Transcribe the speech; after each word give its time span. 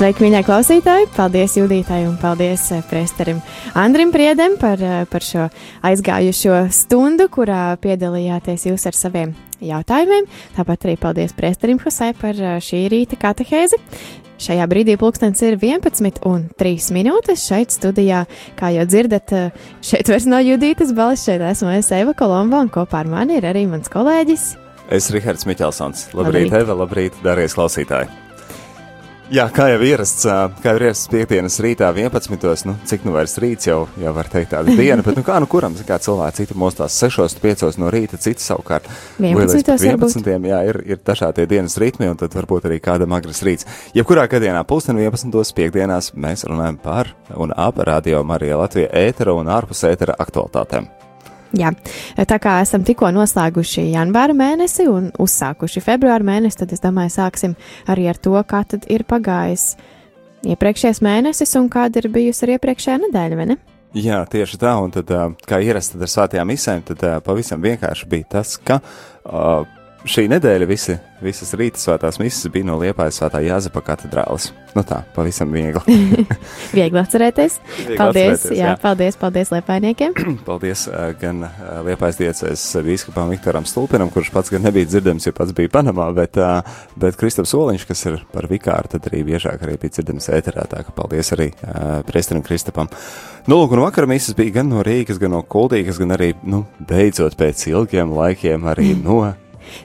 Sveiki, 0.00 0.22
mīļie 0.24 0.38
klausītāji! 0.46 1.08
Paldies 1.12 1.58
Judītai 1.58 2.06
un 2.08 2.14
paldies 2.16 2.62
eh, 2.72 2.78
presterim 2.88 3.42
Andrim 3.76 4.08
Priedem 4.14 4.54
par, 4.56 4.80
eh, 4.80 5.02
par 5.04 5.20
šo 5.20 5.42
aizgājušo 5.84 6.62
stundu, 6.72 7.26
kurā 7.28 7.74
piedalījāties 7.84 8.64
jūs 8.70 8.86
ar 8.88 8.96
saviem 8.96 9.34
jautājumiem. 9.60 10.24
Tāpat 10.56 10.86
arī 10.86 10.94
paldies 11.02 11.36
presterim 11.36 11.82
Husai 11.82 12.14
par 12.16 12.32
eh, 12.32 12.54
šī 12.64 12.80
rīta 12.94 13.18
katehēzi. 13.20 13.76
Šajā 14.40 14.70
brīdī 14.72 14.94
pulkstenis 14.96 15.44
ir 15.44 15.58
11 15.60 16.24
un 16.32 16.48
3 16.64 16.88
minūtes 16.96 17.44
šeit 17.50 17.76
studijā. 17.76 18.22
Kā 18.56 18.72
jau 18.72 18.88
dzirdat, 18.88 19.36
šeit 19.84 20.08
vairs 20.08 20.30
nav 20.32 20.48
Judītas 20.48 20.96
balss, 20.96 21.28
šeit 21.28 21.44
esmu 21.44 21.74
es 21.76 21.92
Eva 21.92 22.16
Kolomba 22.16 22.64
un 22.64 22.72
kopā 22.72 23.04
ar 23.04 23.12
mani 23.18 23.36
ir 23.36 23.50
arī 23.52 23.66
mans 23.68 23.92
kolēģis. 23.92 24.48
Es 24.96 25.12
Rihards 25.12 25.44
Miķelsons. 25.44 26.08
Labrīt, 26.16 26.48
labrīt. 26.48 26.58
Eva, 26.64 26.80
labrīt, 26.86 27.22
darbie 27.28 27.52
klausītāji! 27.52 28.29
Jā, 29.30 29.44
kā 29.54 29.68
jau 29.70 29.78
ierasts, 29.86 30.24
kā 30.58 30.72
jau 30.72 30.80
ierasts 30.80 31.06
piekdienas 31.10 31.60
rītā, 31.62 31.86
11. 31.94 32.64
Nu, 32.66 32.72
cik 32.90 33.04
nu 33.06 33.12
vairs 33.14 33.36
rīts 33.38 33.68
jau, 33.68 33.84
jau 34.02 34.12
var 34.16 34.26
teikt 34.26 34.50
tāda 34.56 34.74
diena, 34.74 35.04
bet 35.06 35.14
nu 35.14 35.22
kā 35.26 35.36
nu 35.38 35.46
kuram, 35.50 35.76
kā 35.86 36.00
cilvēki, 36.02 36.40
citi 36.40 36.56
mostās 36.58 36.96
6, 36.98 37.38
5 37.38 37.78
no 37.78 37.92
rīta, 37.94 38.18
citi 38.18 38.42
savukārt 38.42 38.88
11. 39.22 39.70
11. 39.86 40.50
Jā, 40.50 40.58
ir, 40.72 40.80
ir 40.82 40.98
dažādi 41.06 41.46
dienas 41.46 41.78
ritmi, 41.78 42.08
un 42.10 42.18
tad 42.18 42.34
varbūt 42.34 42.66
arī 42.66 42.80
kādam 42.82 43.14
agras 43.14 43.44
rīts. 43.46 43.68
Jebkurā 43.94 44.26
gadījumā 44.32 44.64
pulksten 44.66 44.98
11. 44.98 45.54
piekdienās 45.60 46.10
mēs 46.18 46.42
runājam 46.50 46.80
par 46.82 47.12
un 47.38 47.54
ap 47.54 47.78
radio 47.86 48.24
Marija 48.26 48.58
Latvija 48.58 48.90
ētera 49.06 49.38
un 49.38 49.54
ārpus 49.54 49.86
ētera 49.86 50.18
aktualitātēm. 50.18 50.90
Jā, 51.58 51.72
tā 52.30 52.38
kā 52.42 52.60
esam 52.62 52.84
tikko 52.86 53.08
noslēguši 53.14 53.88
janvāra 53.90 54.36
mēnesi 54.38 54.86
un 54.90 55.08
uzsākuši 55.18 55.82
februāra 55.82 56.26
mēnesi, 56.26 56.60
tad 56.62 56.74
es 56.76 56.82
domāju, 56.84 57.10
sāksim 57.16 57.56
arī 57.90 58.06
ar 58.12 58.20
to, 58.22 58.36
kā 58.46 58.62
tad 58.70 58.86
ir 58.92 59.02
pagājis 59.08 59.72
iepriekšējais 60.46 61.02
mēnesis 61.04 61.56
un 61.58 61.66
kāda 61.72 62.00
ir 62.00 62.10
bijusi 62.14 62.46
arī 62.46 62.56
iepriekšējā 62.58 63.02
nedēļa, 63.08 63.40
vai 63.40 63.48
ne? 63.50 63.58
Jā, 63.98 64.20
tieši 64.30 64.60
tā, 64.62 64.76
un 64.78 64.92
tad, 64.94 65.10
kā 65.50 65.58
ierasts 65.66 65.98
ar 65.98 66.10
svētajām 66.12 66.52
misēm, 66.52 66.84
tad 66.86 67.02
pavisam 67.26 67.62
vienkārši 67.64 68.06
bija 68.12 68.28
tas, 68.36 68.54
ka 68.62 68.78
uh, 68.78 69.66
šī 70.08 70.26
nedēļa 70.30 70.66
visi, 70.68 70.94
visas 71.20 71.52
rīta 71.58 71.80
svētās 71.80 72.18
misijas 72.20 72.52
bija 72.52 72.66
no 72.68 72.78
Liepājas 72.80 73.20
svētā 73.20 73.42
Jāzepa 73.44 73.82
katedrālis. 73.84 74.50
Nu 74.70 74.84
tā, 74.86 75.00
pavisam 75.16 75.50
viegli. 75.52 75.96
viegli 76.76 77.00
atcerēties. 77.00 77.56
Viegli 77.74 77.98
paldies, 77.98 78.38
atcerēties, 78.38 78.58
jā, 78.58 78.68
jā, 78.70 78.76
paldies, 78.80 79.18
paldies 79.20 79.50
Liepājniekiem. 79.54 80.14
paldies 80.48 80.86
uh, 80.88 81.10
gan 81.20 81.42
uh, 81.46 81.80
Liepājas 81.86 82.20
diecēs 82.20 82.64
bīskapam 82.86 83.32
Viktoram 83.34 83.66
Stulpinam, 83.68 84.12
kurš 84.14 84.30
pats 84.34 84.54
gan 84.54 84.64
nebija 84.68 84.88
dzirdams, 84.88 85.26
jo 85.28 85.34
pats 85.36 85.52
bija 85.56 85.72
Panamā, 85.74 86.08
bet, 86.16 86.38
uh, 86.40 86.86
bet 87.00 87.18
Kristaps 87.20 87.56
Oliņš, 87.58 87.88
kas 87.90 88.06
ir 88.08 88.22
par 88.32 88.48
vikāru, 88.50 88.94
tad 88.94 89.10
arī 89.10 89.24
biežāk 89.32 89.66
arī 89.66 89.76
bija 89.82 89.98
dzirdams 89.98 90.30
ēterā, 90.38 90.68
tā 90.70 90.84
ka 90.86 90.94
paldies 90.96 91.34
arī 91.36 91.50
uh, 91.58 92.00
priesterim 92.08 92.46
Kristapam. 92.46 92.88
Nu, 93.50 93.58
lūk, 93.58 93.74
un 93.74 93.84
vakar 93.84 94.06
misijas 94.08 94.38
bija 94.38 94.60
gan 94.60 94.70
no 94.70 94.86
Rīgas, 94.86 95.20
gan 95.20 95.34
no 95.34 95.42
Kuldīgas, 95.42 95.98
gan 96.00 96.14
arī, 96.16 96.32
nu, 96.46 96.64
beidzot 96.88 97.36
pēc 97.40 97.66
ilgiem 97.74 98.14
laikiem 98.14 98.70
arī 98.70 98.94
no 99.06 99.24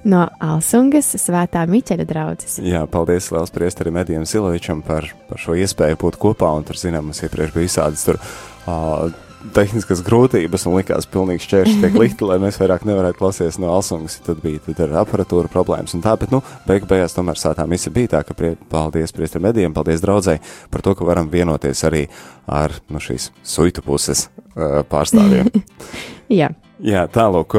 no 0.08 0.26
Alsungas 0.44 1.12
svētā 1.22 1.66
Miķeļa 1.70 2.08
draudzes. 2.10 2.58
Jā, 2.64 2.86
paldies 2.92 3.32
liels 3.34 3.54
priesterim 3.56 4.00
Edijam 4.02 4.26
Silovičam 4.30 4.84
par, 4.86 5.10
par 5.30 5.42
šo 5.42 5.58
iespēju 5.60 6.02
būt 6.02 6.20
kopā, 6.22 6.52
un 6.58 6.68
tur, 6.68 6.80
zinām, 6.80 7.10
mums 7.10 7.24
iepriekš 7.26 7.56
bija 7.56 7.70
visādas 7.70 8.08
tur. 8.08 8.22
Uh, 8.66 9.14
tehniskas 9.54 10.02
grūtības 10.06 10.66
un 10.70 10.78
likās 10.80 11.08
pilnīgi 11.12 11.44
šķēršļi 11.46 11.76
tiek 11.84 11.98
likti, 12.00 12.26
lai 12.28 12.38
mēs 12.42 12.58
vairāk 12.62 12.86
nevarētu 12.88 13.20
klausīties 13.20 13.60
no 13.62 13.72
Alsungas. 13.76 14.18
Tad 14.26 14.42
bija 14.44 14.62
tad 14.66 14.82
ar 14.88 14.98
aparatūru 15.04 15.52
problēmas 15.52 15.96
un 15.98 16.04
tā, 16.06 16.16
bet, 16.20 16.34
nu, 16.34 16.42
beig 16.68 16.88
beigās 16.90 17.16
tomēr 17.18 17.40
sātā 17.40 17.68
misija 17.70 17.94
bija 17.96 18.16
tā, 18.16 18.24
ka 18.28 18.38
prie, 18.38 18.56
paldies 18.72 19.14
priestiem 19.16 19.46
medijiem, 19.46 19.76
paldies 19.76 20.04
draudzēji 20.06 20.44
par 20.74 20.86
to, 20.86 20.96
ka 20.98 21.08
varam 21.08 21.30
vienoties 21.34 21.86
arī 21.88 22.06
ar, 22.50 22.74
nu, 22.90 23.02
šīs 23.04 23.30
suitu 23.46 23.86
puses 23.86 24.28
uh, 24.30 24.82
pārstāvjiem. 24.90 25.52
Jā. 26.42 26.54
Jā, 26.84 27.06
tālūk, 27.08 27.56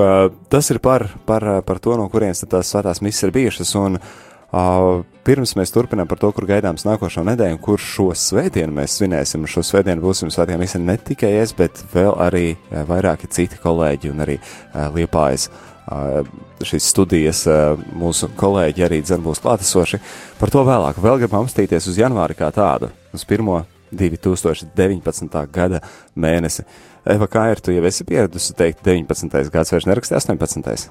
tas 0.53 0.67
ir 0.69 0.79
par, 0.85 1.07
par, 1.25 1.45
par 1.65 1.79
to, 1.81 1.95
no 1.97 2.05
kurienes 2.13 2.45
tās 2.45 2.69
svētās 2.69 3.01
misijas 3.01 3.25
ir 3.25 3.33
bijušas. 3.33 3.71
Un, 3.81 3.97
uh, 3.97 5.05
pirms 5.25 5.55
mēs 5.57 5.73
turpinām 5.73 6.09
par 6.11 6.21
to, 6.21 6.29
kur 6.37 6.45
gaidāms 6.49 6.85
nākošo 6.85 7.25
nedēļu, 7.25 7.61
kur 7.65 7.81
šo 7.81 8.11
svētdienu 8.13 8.77
mēs 8.77 8.99
svinēsim. 8.99 9.47
Šo 9.49 9.65
svētdienu 9.65 10.05
būsim 10.05 10.29
svētījām 10.33 10.61
visi 10.61 10.81
ne 10.83 10.99
tikai 11.01 11.33
es, 11.41 11.55
bet 11.57 11.81
vēl 11.95 12.13
arī 12.27 12.51
uh, 12.53 12.83
vairāki 12.89 13.31
citi 13.33 13.61
kolēģi 13.63 14.13
un 14.13 14.21
arī 14.27 14.37
uh, 14.37 14.91
liepājas. 14.93 15.49
Uh, 15.87 16.27
šīs 16.67 16.91
studijas 16.91 17.45
uh, 17.49 17.81
mūsu 17.97 18.29
kolēģi 18.37 18.85
arī 18.85 18.99
dzen 19.01 19.25
būs 19.25 19.41
klātesoši. 19.41 20.03
Par 20.37 20.53
to 20.53 20.67
vēlāk. 20.67 21.01
Vēl 21.01 21.23
gribam 21.23 21.47
apstīties 21.47 21.89
uz 21.89 22.03
janvāri 22.03 22.37
kā 22.37 22.51
tādu, 22.53 22.93
uz 23.17 23.25
1. 23.25 23.65
2019. 23.97 25.41
gada 25.55 25.81
mēnesi. 26.19 26.67
Eva, 27.07 27.29
kā 27.31 27.49
ir, 27.53 27.63
tu 27.63 27.75
jau 27.75 27.85
esi 27.87 28.07
pieradusi 28.07 28.55
teikt 28.59 28.87
19. 28.87 29.51
gads, 29.55 29.75
vairs 29.75 29.87
nerakstīji 29.87 30.19
18. 30.19 30.89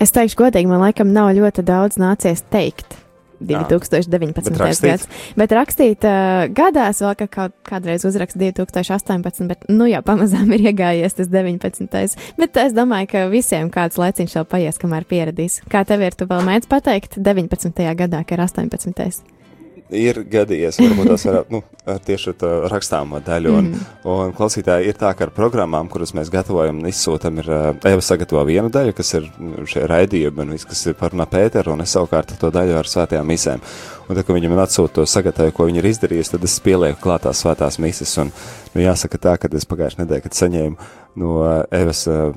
Es 0.00 0.12
teikšu 0.12 0.38
godīgi, 0.40 0.68
man 0.70 0.80
laikam 0.84 1.12
nav 1.12 1.32
ļoti 1.36 1.64
daudz 1.66 2.00
nācies 2.00 2.44
teikt. 2.52 3.02
2019. 3.36 4.48
Jā, 4.48 4.56
bet 4.56 4.80
gads. 4.80 5.06
Bet 5.36 5.52
rakstīt 5.52 6.06
uh, 6.08 6.46
gadās 6.56 7.02
vēl, 7.04 7.12
ka 7.20 7.26
kaut 7.28 7.56
kādreiz 7.68 8.06
uzrakst 8.08 8.38
2018, 8.40 9.44
bet 9.50 9.68
nu 9.68 9.90
jau 9.90 10.00
pamazām 10.06 10.54
ir 10.56 10.70
iegājies 10.70 11.18
tas 11.20 11.28
19. 11.28 12.16
Bet 12.40 12.56
es 12.64 12.72
domāju, 12.76 13.12
ka 13.12 13.26
visiem 13.28 13.68
kāds 13.72 14.00
laiciņš 14.00 14.40
vēl 14.40 14.50
paies, 14.56 14.80
kamēr 14.80 15.04
pieradīs. 15.04 15.60
Kā 15.68 15.84
tev 15.84 16.08
ir, 16.08 16.16
tu 16.16 16.28
vēl 16.30 16.48
mēdz 16.48 16.72
pateikt 16.72 17.20
19. 17.20 17.88
gadā, 18.00 18.24
ka 18.24 18.38
ir 18.40 18.46
18 18.48 19.35
ir 19.94 20.18
gadījies, 20.30 20.78
varbūt 20.82 21.10
tās 21.12 21.24
var, 21.28 21.38
nu, 21.52 21.60
tieši 22.06 22.34
tā 22.40 22.50
rakstāmo 22.70 23.20
daļu. 23.24 23.52
Un, 23.54 23.68
mm. 23.70 24.06
un 24.10 24.32
klausītāji 24.36 24.90
ir 24.90 24.98
tā, 24.98 25.12
ka 25.16 25.26
ar 25.28 25.32
programmām, 25.34 25.90
kuras 25.92 26.14
mēs 26.16 26.30
gatavojam 26.32 26.80
un 26.80 26.90
izsūtam, 26.90 27.38
ir 27.42 27.50
Eva 27.52 28.02
sagatavo 28.04 28.42
vienu 28.48 28.70
daļu, 28.72 28.94
kas 28.96 29.14
ir 29.18 29.28
šie 29.70 29.86
raidījumi 29.90 30.42
un 30.42 30.54
viss, 30.56 30.68
kas 30.68 30.86
ir 30.90 30.98
par 30.98 31.14
Napēteru, 31.18 31.76
un 31.76 31.84
es 31.86 31.94
savukārt 31.94 32.34
to 32.40 32.50
daļu 32.54 32.78
ar 32.80 32.90
svētajām 32.90 33.30
misēm. 33.30 33.64
Un 34.06 34.14
tad, 34.14 34.22
kad 34.22 34.36
viņi 34.36 34.50
man 34.52 34.62
atsūta 34.62 35.00
to 35.00 35.06
sagatavoju, 35.10 35.54
ko 35.54 35.66
viņi 35.66 35.82
ir 35.82 35.90
izdarījuši, 35.90 36.36
tad 36.36 36.46
es 36.46 36.60
pielieku 36.62 37.02
klātās 37.02 37.42
svētās 37.42 37.80
mises. 37.82 38.12
Un, 38.22 38.30
nu, 38.74 38.84
jāsaka 38.84 39.18
tā, 39.18 39.34
ka 39.42 39.50
es 39.50 39.66
pagājušajā 39.66 40.04
nedēļā, 40.04 40.26
kad 40.26 40.38
saņēmu 40.38 40.90
no 41.22 41.40
Evas 41.74 42.04
uh, 42.10 42.30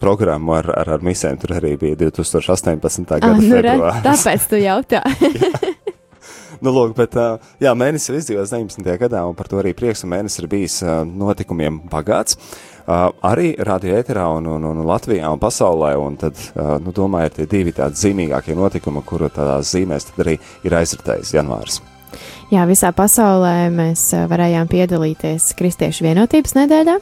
programmu 0.00 0.56
ar, 0.56 0.70
ar, 0.72 0.94
ar 0.96 1.04
misēm, 1.04 1.36
tur 1.42 1.56
arī 1.58 1.74
bija 1.80 1.98
2018. 2.06 3.04
gada 3.10 3.34
ah, 3.34 3.40
nu 3.40 3.52
februāris. 3.52 4.04
Tāpēc 4.06 4.50
tu 4.52 4.64
jautā. 4.64 5.04
Nu, 6.62 6.72
lūk, 6.74 6.94
bet, 6.98 7.16
jā, 7.62 7.72
mēnesis 7.78 8.10
ir 8.10 8.20
izdzīvots 8.20 8.52
19. 8.54 8.94
gadā, 9.00 9.24
un 9.26 9.34
par 9.38 9.48
to 9.50 9.58
arī 9.62 9.74
prieks, 9.76 10.04
un 10.04 10.12
mēnesis 10.14 10.42
ir 10.42 10.48
bijis 10.52 10.78
notikumiem 11.08 11.80
bagāts. 11.90 12.38
Arī 12.86 13.54
radio 13.64 13.96
ēterā 13.96 14.26
un, 14.36 14.46
un, 14.56 14.66
un 14.68 14.82
Latvijā 14.84 15.30
un 15.32 15.40
pasaulē, 15.40 15.94
un 16.00 16.18
tad, 16.20 16.38
nu, 16.84 16.92
domāju, 16.94 17.30
ir 17.30 17.36
tie 17.38 17.48
divi 17.56 17.72
tādi 17.76 18.00
zīmīgākie 18.02 18.56
notikumi, 18.58 19.02
kuru 19.08 19.32
tādās 19.32 19.72
zīmēs 19.72 20.10
arī 20.20 20.36
ir 20.66 20.78
aizritējis 20.82 21.34
janvārs. 21.38 21.80
Jā, 22.52 22.66
visā 22.68 22.92
pasaulē 22.94 23.70
mēs 23.74 24.10
varējām 24.30 24.68
piedalīties 24.70 25.54
Kristiešu 25.58 26.04
vienotības 26.06 26.54
nedēļā 26.60 26.98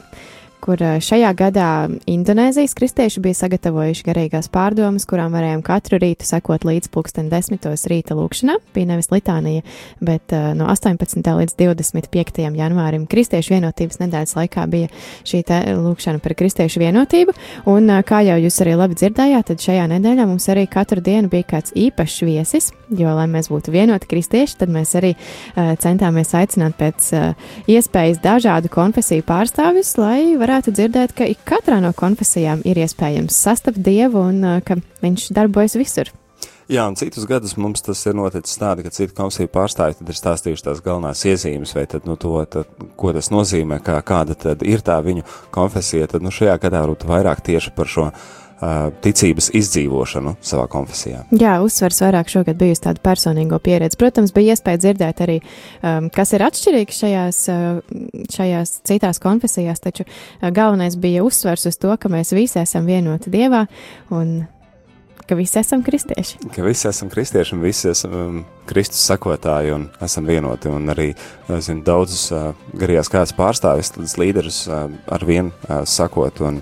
kur 0.63 0.79
eh, 0.83 0.97
šajā 1.03 1.31
gadā 1.37 1.69
Indonēzijas 2.09 2.75
kristieši 2.77 3.21
bija 3.23 3.37
sagatavojuši 3.41 4.05
garīgās 4.07 4.49
pārdomas, 4.53 5.05
kurām 5.09 5.35
varējām 5.35 5.63
katru 5.65 5.99
rītu 6.01 6.27
sekot 6.27 6.63
līdz 6.67 6.89
pulksten 6.93 7.29
desmitos 7.31 7.85
rīta 7.91 8.15
lūkšanā. 8.17 8.55
Bija 8.75 8.91
nevis 8.93 9.11
litānija, 9.11 9.63
bet 10.03 10.33
uh, 10.35 10.51
no 10.57 10.69
18. 10.71 11.19
līdz 11.19 11.57
25. 11.59 12.43
janvārim 12.59 13.05
kristiešu 13.09 13.55
vienotības 13.57 13.99
nedēļas 14.03 14.35
laikā 14.39 14.65
bija 14.71 14.91
šī 15.27 15.43
lūkšana 15.83 16.23
par 16.23 16.35
kristiešu 16.39 16.81
vienotību. 16.83 17.35
Un, 17.71 17.89
uh, 17.91 18.03
kā 18.07 18.23
jau 18.27 18.39
jūs 18.45 18.61
arī 18.63 18.77
labi 18.79 18.97
dzirdējāt, 18.99 19.51
tad 19.51 19.65
šajā 19.67 19.89
nedēļā 19.95 20.27
mums 20.29 20.47
arī 20.53 20.65
katru 20.71 21.03
dienu 21.03 21.31
bija 21.33 21.49
kāds 21.55 21.75
īpašs 21.75 22.23
viesis, 22.23 22.71
jo, 22.93 23.11
lai 23.17 23.27
mēs 23.31 23.51
būtu 23.51 23.73
vienoti 23.73 24.09
kristieši, 24.09 24.59
tad 24.63 24.71
mēs 24.73 24.95
arī 24.99 25.13
uh, 25.17 25.73
centāmies 25.83 26.31
aicināt 26.37 26.77
pēc 26.79 27.11
iespējas 27.69 28.21
dažādu 28.23 28.71
konfesiju 28.71 29.25
pārstāvjus, 29.27 29.95
lai 29.99 30.19
varētu 30.39 30.52
varētu 30.53 30.73
dzirdēt, 30.77 31.13
ka 31.17 31.25
ik 31.25 31.39
katrā 31.49 31.79
no 31.81 31.89
konfesijām 31.97 32.61
ir 32.69 32.77
iespējams 32.83 33.33
sastapt 33.33 33.81
Dievu 33.81 34.21
un 34.21 34.43
uh, 34.45 34.59
ka 34.61 34.77
Viņš 35.01 35.31
darbojas 35.35 35.73
visur. 35.75 36.11
Jā, 36.71 36.85
un 36.87 36.95
citus 36.99 37.25
gadus 37.27 37.57
mums 37.59 37.83
tas 37.83 37.99
ir 38.07 38.15
noticis 38.15 38.59
tādi, 38.59 38.85
ka 38.85 38.93
citu 38.93 39.15
komisiju 39.17 39.51
pārstāvji 39.51 39.99
tad 39.99 40.11
ir 40.11 40.19
stāstījuši 40.19 40.67
tās 40.67 40.83
galvenās 40.85 41.25
iezīmes, 41.27 41.73
vai 41.75 41.83
tad, 41.91 42.07
nu, 42.07 42.15
to, 42.19 42.37
tad, 42.49 42.69
ko 42.99 43.11
tas 43.15 43.31
nozīmē, 43.33 43.81
kā, 43.83 43.97
kāda 44.05 44.37
tad 44.39 44.63
ir 44.67 44.85
tā 44.85 44.99
viņu 45.03 45.25
konfesija, 45.53 46.07
tad, 46.11 46.23
nu, 46.23 46.31
šajā 46.31 46.55
gadā 46.63 46.85
varbūt 46.85 47.03
vairāk 47.09 47.43
tieši 47.43 47.75
par 47.75 47.91
šo 47.91 48.07
ticības 49.03 49.49
izdzīvošanu 49.57 50.35
savā 50.43 50.65
konfesijā. 50.71 51.23
Jā, 51.35 51.57
uzsvers 51.65 51.99
vairāk 52.03 52.31
šogad 52.31 52.59
bijusi 52.59 52.85
tāda 52.85 53.01
personīgo 53.03 53.59
pieredze. 53.63 53.97
Protams, 53.99 54.33
bija 54.35 54.55
iespēja 54.55 54.81
dzirdēt 54.83 55.23
arī, 55.25 55.39
um, 55.81 56.09
kas 56.13 56.33
ir 56.35 56.45
atšķirīgs 56.47 57.01
šajās, 57.03 57.41
šajās 58.37 58.75
citās 58.87 59.19
konfesijās, 59.23 59.83
taču 59.83 60.07
galvenais 60.41 60.95
bija 60.95 61.25
uzsvers 61.27 61.67
uz 61.69 61.79
to, 61.81 61.91
ka 61.99 62.11
mēs 62.13 62.33
visi 62.37 62.61
esam 62.63 62.87
vienoti 62.89 63.33
Dievā 63.33 63.65
un 64.13 64.37
ka 65.27 65.35
visi 65.35 65.59
esam 65.59 65.83
kristieši. 65.83 66.39
Ka 66.55 66.63
visi 66.65 66.87
esam 66.89 67.09
kristieši 67.09 67.55
un 67.55 67.63
visi 67.63 67.89
esam 67.91 68.15
um, 68.17 68.39
Kristus 68.69 69.03
sakotāji 69.07 69.73
un 69.75 69.87
esam 70.03 70.27
vienoti. 70.27 70.71
Un 70.71 70.89
arī 70.93 71.11
zinu, 71.49 71.83
daudzus 71.85 72.29
uh, 72.31 72.51
garījās 72.79 73.11
kāds 73.11 73.35
pārstāvis, 73.37 73.93
līderus 74.19 74.63
uh, 74.69 74.87
ar 75.07 75.27
vienu 75.27 75.53
uh, 75.67 75.83
sakot 75.89 76.41
un, 76.43 76.61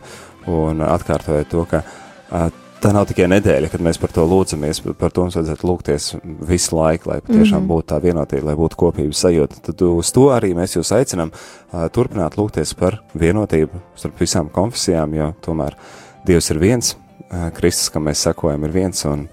un 0.51 0.83
atkārtojot 0.85 1.51
to, 1.51 1.65
ka 1.69 1.83
uh, 1.83 2.49
tā 2.81 2.91
nav 2.95 3.05
tikai 3.09 3.27
nedēļa, 3.29 3.69
kad 3.71 3.83
mēs 3.85 3.99
par 4.01 4.13
to 4.15 4.25
lūdzamies, 4.25 4.81
bet 4.85 4.97
par 4.99 5.13
to 5.13 5.25
mums 5.25 5.37
vajadzētu 5.37 5.67
lūgties 5.69 6.07
visu 6.49 6.77
laiku, 6.77 7.11
lai 7.11 7.19
patiešām 7.21 7.61
mm 7.61 7.65
-hmm. 7.65 7.71
būtu 7.73 7.87
tā 7.93 7.99
vienotība, 8.01 8.45
lai 8.49 8.55
būtu 8.57 8.79
kopības 8.83 9.21
sajūta. 9.25 9.61
Tad 9.67 9.81
uz 9.85 10.11
to 10.11 10.29
arī 10.33 10.53
mēs 10.57 10.77
jūs 10.77 10.93
aicinām 10.97 11.31
uh, 11.31 11.87
turpināt 11.89 12.37
lūgties 12.37 12.73
par 12.77 13.01
vienotību 13.13 13.81
starp 13.95 14.19
visām 14.19 14.49
konfesijām, 14.49 15.13
jo 15.13 15.33
tomēr 15.41 15.77
Dievs 16.25 16.51
ir 16.51 16.59
viens, 16.59 16.95
Kristus, 17.55 17.89
kam 17.93 18.09
mēs 18.09 18.23
sekojam, 18.27 18.65
ir 18.67 18.75
viens, 18.75 19.05
un 19.07 19.27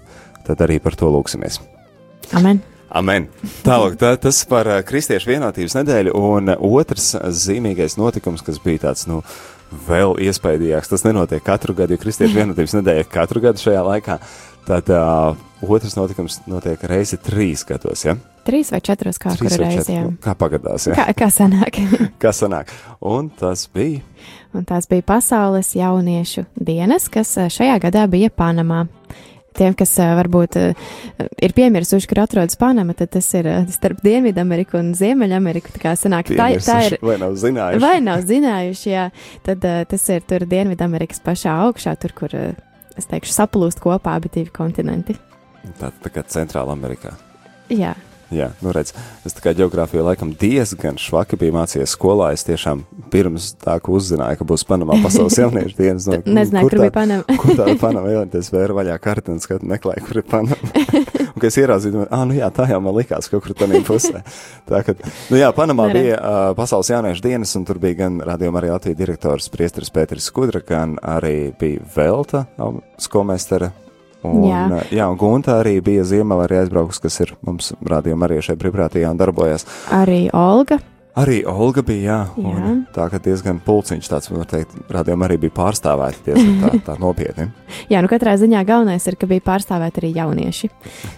tad 0.47 0.61
arī 0.65 0.79
par 0.83 0.97
to 0.99 1.09
lūksimies. 1.11 1.59
Amen! 2.37 2.61
Amen. 2.89 3.27
Tālāk, 3.61 3.99
tā, 4.01 4.15
tas 4.17 4.39
par 4.49 4.65
uh, 4.65 4.79
kristiešu 4.85 5.29
vienotības 5.29 5.75
nedēļu, 5.77 6.13
un 6.17 6.49
otrs 6.57 7.11
zīmīgais 7.37 7.99
notikums, 8.01 8.41
kas 8.45 8.57
bija 8.63 8.87
tāds, 8.87 9.05
nu, 9.09 9.19
vēl 9.85 10.15
iespaidīgāks, 10.25 10.89
tas 10.89 11.05
nenotiek 11.05 11.43
katru 11.45 11.75
gadu, 11.77 11.93
jo 11.93 12.01
kristiešu 12.01 12.39
vienotības 12.39 12.79
nedēļa 12.79 13.03
ir 13.03 13.11
katru 13.13 13.43
gadu 13.43 13.61
šajā 13.61 13.83
laikā. 13.85 14.17
Tad 14.65 14.89
uh, 14.89 15.37
otrs 15.61 15.95
notikums 15.99 16.39
notiek 16.49 16.83
reizi 16.89 17.19
trīs 17.21 17.65
gados, 17.67 18.05
ja? 18.07 18.15
Trīs 18.47 18.71
vai 18.73 18.79
četras, 18.81 19.19
kā 19.21 19.35
kura 19.37 19.57
reizi, 19.61 19.93
jā. 19.93 20.05
Kā 20.23 20.33
pagadās, 20.39 20.87
jā. 20.89 20.95
Kā, 20.97 21.11
kā 21.25 21.31
sanāk. 21.33 21.81
kā 22.23 22.33
sanāk. 22.35 22.71
Un 23.05 23.29
tas 23.39 23.67
bija 23.73 24.01
un 24.53 24.65
tās 24.65 24.87
bija 24.89 25.05
Pasaules 25.05 25.73
jauniešu 25.75 26.45
dienas, 26.55 27.09
kas 27.11 27.35
eh, 27.37 27.49
šajā 27.53 27.79
gadā 27.85 28.05
bija 28.09 28.29
Panamā. 28.29 28.85
Tiem, 29.59 29.73
kas 29.75 29.95
uh, 29.97 30.11
varbūt 30.13 30.55
uh, 30.61 30.89
ir 31.41 31.53
piemirsuši, 31.57 32.07
kur 32.07 32.21
atrodas 32.21 32.55
Panama, 32.55 32.93
tad 32.95 33.09
tas 33.15 33.25
ir 33.35 33.47
starp 33.73 33.97
Dienvidameriku 34.05 34.77
un 34.77 34.91
Ziemeļameriku. 34.95 35.73
Tā 35.73 35.95
sanāk, 35.99 36.29
tā, 36.37 36.51
tā 36.63 36.77
ir. 36.85 36.95
Vai 37.03 37.17
nav 37.19 37.33
zinājuši? 37.41 37.81
Vai 37.83 37.95
nav 38.05 38.21
zinājuši, 38.29 38.91
jā. 38.93 39.07
Tad 39.43 39.65
tas 39.89 40.05
ir 40.13 40.21
tur 40.29 40.45
Dienvidamerikas 40.47 41.19
pašā 41.25 41.57
augšā, 41.65 41.97
tur, 41.99 42.13
kur, 42.21 42.37
es 42.95 43.09
teikšu, 43.09 43.33
saplūst 43.35 43.81
kopā 43.83 44.15
abi 44.21 44.31
divi 44.37 44.53
kontinenti. 44.53 45.17
Tā, 45.79 45.91
tā 46.03 46.13
kā 46.13 46.23
Centrāla 46.27 46.75
Amerikā. 46.75 47.15
Jā. 47.69 47.95
Jā, 48.29 48.51
nu 48.61 48.69
redz, 48.69 48.91
es 49.25 49.33
tā 49.33 49.41
kā 49.41 49.51
geogrāfiju 49.57 50.03
laikam 50.05 50.29
diezgan 50.37 50.99
švaki 51.01 51.37
biju 51.41 51.55
mācījies 51.55 51.95
skolā. 51.95 52.27
Es 52.35 52.45
tiešām 52.45 52.83
pirms 53.09 53.55
tā, 53.57 53.79
ka 53.81 53.89
uzzināju, 53.89 54.37
ka 54.37 54.45
būs 54.51 54.63
Panamā 54.69 54.99
pasaules 55.01 55.39
jauniešu 55.41 55.73
dienas. 55.79 56.05
No, 56.05 56.19
Nezināju, 56.37 56.67
kur, 56.67 56.75
kur 56.75 56.83
bija 56.83 56.93
Panama. 56.93 57.25
kur 57.41 57.57
tā 57.57 57.71
ir 57.73 57.81
Panama, 57.81 58.11
jau 58.13 58.21
tas 58.35 58.51
vēra 58.53 58.77
vaļā 58.77 58.99
karti 59.01 59.33
un 59.33 59.41
skat 59.41 59.65
meklēju, 59.73 60.05
kur 60.05 60.21
ir 60.21 60.27
Panama. 60.29 60.85
un, 61.31 61.33
kad 61.39 61.49
es 61.49 61.59
ieraudzīju, 61.63 62.05
ah, 62.05 62.23
nu 62.29 62.37
jā, 62.37 62.51
tā 62.53 62.69
jau 62.69 62.79
man 62.85 62.97
likās 62.99 63.31
kaut 63.33 63.47
kur 63.47 63.57
tādā 63.57 63.81
pusē. 63.89 64.21
tā, 64.69 64.85
kad, 64.85 65.01
nu 65.33 65.41
jā, 65.41 65.49
Panamā 65.57 65.89
Nere. 65.89 65.97
bija 65.97 66.21
uh, 66.21 66.53
pasaules 66.59 66.93
jauniešu 66.93 67.25
dienas, 67.25 67.57
un 67.57 67.65
tur 67.65 67.81
bija 67.81 68.03
gan 68.05 68.21
radījuma 68.29 68.61
arī 68.61 68.73
Latvijas 68.75 69.01
direktors 69.01 69.49
Priesteris 69.49 69.89
Pēteris 69.95 70.29
Skudra, 70.29 70.61
gan 70.61 70.99
arī 71.01 71.49
bija 71.57 71.81
Velta 71.97 72.45
skolmēstera 73.01 73.73
Un, 74.27 74.43
jā. 74.49 74.83
jā, 74.91 75.07
un 75.07 75.17
Gunta 75.19 75.59
arī 75.61 75.77
bija 75.83 76.03
Ziemela 76.07 76.43
arī 76.47 76.59
aizbraukus, 76.63 76.99
kas 76.99 77.21
ir 77.23 77.35
mums 77.45 77.71
rādījuma 77.79 78.27
arī 78.27 78.41
šeit 78.43 78.59
brīvprātījā 78.59 79.11
un 79.13 79.19
darbojas. 79.19 79.67
Arī 79.95 80.25
Olga. 80.35 80.79
Arī 81.19 81.39
Olga 81.49 81.81
bija, 81.83 82.03
jā, 82.37 82.43
jā. 82.43 82.51
Un 82.69 82.81
tā 82.95 83.07
ka 83.11 83.19
diezgan 83.23 83.57
pulciņš 83.65 84.07
tāds, 84.11 84.29
var 84.31 84.45
teikt, 84.47 84.75
rādījumā 84.93 85.25
arī 85.27 85.39
bija 85.41 85.55
pārstāvēti 85.57 86.21
diezgan 86.27 86.59
tā, 86.61 86.71
tā 86.85 86.95
nopietni. 87.03 87.49
jā, 87.91 88.03
nu 88.05 88.11
katrā 88.11 88.35
ziņā 88.39 88.61
galvenais 88.67 89.07
ir, 89.09 89.17
ka 89.19 89.27
bija 89.27 89.43
pārstāvēti 89.49 90.03
arī 90.03 90.13
jaunieši, 90.15 90.71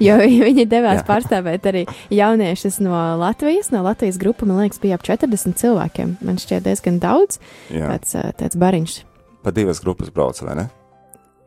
jo 0.08 0.18
viņi 0.48 0.68
devās 0.72 1.04
pārstāvēt 1.10 1.70
arī 1.74 1.86
jauniešus 2.14 2.80
no 2.86 2.98
Latvijas, 3.22 3.70
no 3.76 3.84
Latvijas 3.86 4.22
grupa, 4.22 4.48
man 4.50 4.64
liekas, 4.64 4.82
bija 4.82 4.98
ap 4.98 5.06
40 5.06 5.60
cilvēkiem, 5.62 6.18
man 6.26 6.42
šķiet 6.42 6.70
diezgan 6.70 7.02
daudz, 7.04 7.42
jā. 7.70 7.92
tāds, 7.92 8.16
tāds 8.42 8.62
bariņš. 8.62 9.02
Pa 9.42 9.54
divas 9.54 9.84
grupas 9.84 10.14
brauca, 10.14 10.48
vai 10.48 10.62
ne? 10.64 10.72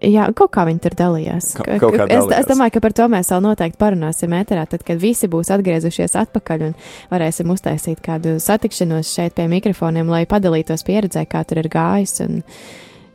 Jā, 0.05 0.29
kaut 0.37 0.53
kā 0.55 0.65
viņi 0.69 0.83
tur 0.85 0.97
dalījās. 0.99 1.51
Ka, 1.59 1.79
kaut 1.83 1.97
kā 1.97 2.07
dalījās. 2.07 2.31
Es, 2.31 2.45
es 2.45 2.51
domāju, 2.51 2.77
ka 2.77 2.83
par 2.85 2.95
to 2.97 3.09
mēs 3.13 3.31
vēl 3.33 3.45
noteikti 3.45 3.81
parunāsim 3.81 4.35
ēterā, 4.37 4.67
tad, 4.71 4.85
kad 4.87 5.01
visi 5.03 5.31
būs 5.31 5.53
atgriezušies 5.55 6.17
atpakaļ 6.25 6.67
un 6.69 6.75
varēsim 7.13 7.53
uztaisīt 7.55 8.03
kādu 8.05 8.37
satikšanos 8.43 9.13
šeit 9.15 9.37
pie 9.39 9.49
mikrofoniem, 9.53 10.11
lai 10.13 10.25
padalītos 10.31 10.87
pieredzē, 10.87 11.25
kā 11.31 11.45
tur 11.49 11.63
ir 11.65 11.71
gājis. 11.73 12.19
Un, 12.27 12.43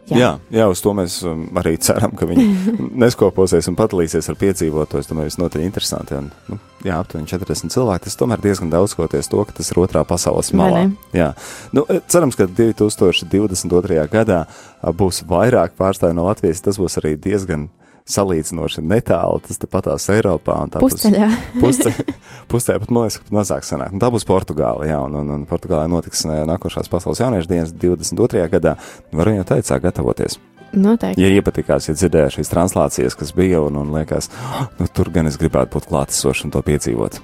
Jā. 0.09 0.17
jā, 0.17 0.29
jā, 0.59 0.65
uz 0.71 0.81
to 0.81 0.93
mēs 0.97 1.19
um, 1.27 1.43
arī 1.59 1.75
ceram, 1.81 2.13
ka 2.17 2.27
viņi 2.29 2.45
neskoposies 3.03 3.69
un 3.69 3.77
padalīsies 3.79 4.29
ar 4.31 4.37
piedzīvoto. 4.39 5.01
Es 5.01 5.09
domāju, 5.09 5.31
tas 5.31 5.39
notiek 5.41 5.65
interesanti. 5.65 6.17
Un, 6.17 6.29
nu, 6.49 6.59
jā, 6.85 6.97
aptuveni 6.97 7.29
40 7.29 7.73
cilvēki. 7.75 8.07
Tas 8.07 8.19
tomēr 8.19 8.41
diezgan 8.43 8.71
daudz 8.73 8.95
skoties 8.95 9.29
to, 9.31 9.43
ka 9.45 9.55
tas 9.59 9.69
ir 9.69 9.81
otrā 9.81 10.03
pasaules 10.09 10.51
malā. 10.57 10.87
Jā, 11.15 11.31
nu, 11.75 11.85
e, 11.85 12.01
cerams, 12.09 12.37
ka 12.39 12.49
2022. 12.49 13.99
gadā 14.11 14.43
būs 14.81 15.23
vairāk 15.29 15.77
pārstāvju 15.79 16.17
no 16.17 16.25
Latvijas. 16.29 16.63
Tas 16.65 16.81
būs 16.81 16.97
arī 17.01 17.15
diezgan 17.19 17.69
salīdzinoši 18.09 18.83
netālu, 18.85 19.41
tas 19.45 19.61
tepatās 19.61 20.09
Eiropā. 20.13 20.57
Pusceļā. 20.79 21.29
Pusceļā, 21.61 22.05
pusceļā 22.51 22.83
pat 22.83 22.93
man 22.93 23.07
liekas, 23.07 23.19
ka 23.21 23.37
mazāk 23.39 23.67
sanāk. 23.67 23.95
Un 23.95 24.03
tā 24.03 24.11
būs 24.13 24.27
Portugāla, 24.29 24.87
jā, 24.89 24.99
un, 25.05 25.19
un, 25.21 25.33
un 25.37 25.47
Portugālē 25.49 25.87
notiks 25.91 26.25
nākošās 26.27 26.91
pasaules 26.91 27.21
jauniešu 27.23 27.51
dienas 27.51 27.73
22. 27.75 28.45
gadā. 28.51 28.77
Varu 29.15 29.37
jau 29.39 29.47
teikt, 29.53 29.69
sāk 29.69 29.85
gatavoties. 29.85 30.39
Noteikti. 30.69 31.21
Ja 31.21 31.31
iepatikās, 31.33 31.87
ja 31.89 31.95
dzirdēju 31.97 32.35
šīs 32.37 32.51
translācijas, 32.51 33.17
kas 33.17 33.33
bija, 33.33 33.63
un, 33.65 33.79
un 33.81 33.89
liekas, 33.95 34.29
nu, 34.77 34.85
tur 34.93 35.09
gan 35.13 35.29
es 35.29 35.39
gribētu 35.41 35.77
būt 35.77 35.89
klātesošs 35.89 36.45
un 36.45 36.53
to 36.53 36.61
piedzīvot. 36.65 37.21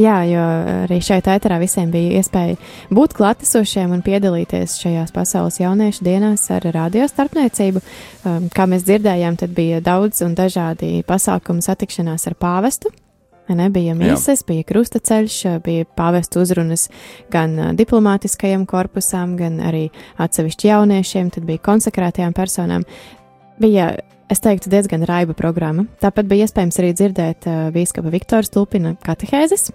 Jā, 0.00 0.16
jo 0.28 0.42
arī 0.84 0.98
šeit 1.04 1.28
ēterā 1.30 1.58
visiem 1.62 1.92
bija 1.94 2.20
iespēja 2.20 2.56
būt 2.94 3.14
klātesošiem 3.18 3.94
un 3.94 4.02
piedalīties 4.04 4.78
šajās 4.82 5.14
pasaules 5.14 5.60
jauniešu 5.60 6.04
dienās 6.06 6.48
ar 6.54 6.66
radio 6.74 7.06
starpniecību. 7.10 7.82
Um, 8.24 8.50
kā 8.54 8.66
mēs 8.70 8.86
dzirdējām, 8.88 9.38
tad 9.40 9.54
bija 9.56 9.80
daudz 9.84 10.24
un 10.26 10.36
dažādi 10.38 11.04
pasākumi 11.06 11.64
satikšanās 11.64 12.28
ar 12.30 12.38
pāvestu. 12.40 12.92
Ne, 13.44 13.66
bija 13.68 13.92
mīsas, 13.92 14.40
bija 14.48 14.64
krustaceļš, 14.64 15.34
bija 15.66 15.84
pāvestu 15.98 16.40
uzrunas 16.40 16.86
gan 17.32 17.58
uh, 17.58 17.72
diplomātiskajam 17.76 18.64
korpusam, 18.68 19.36
gan 19.36 19.60
arī 19.60 19.90
atsevišķi 20.16 20.70
jauniešiem, 20.70 21.28
tad 21.34 21.44
bija 21.48 21.60
konsekrētajām 21.68 22.32
personām. 22.36 22.86
Bija 23.60 23.92
es 24.34 24.42
teiktu, 24.44 24.70
diezgan 24.72 25.06
raiba 25.08 25.36
programma. 25.38 25.86
Tāpat 26.02 26.28
bija 26.30 26.48
iespējams 26.48 26.80
arī 26.82 26.94
dzirdēt 26.98 27.48
uh, 27.50 27.60
Vīskapa 27.74 28.12
Viktora 28.14 28.46
Stulpina 28.46 28.96
katehēzes. 29.06 29.70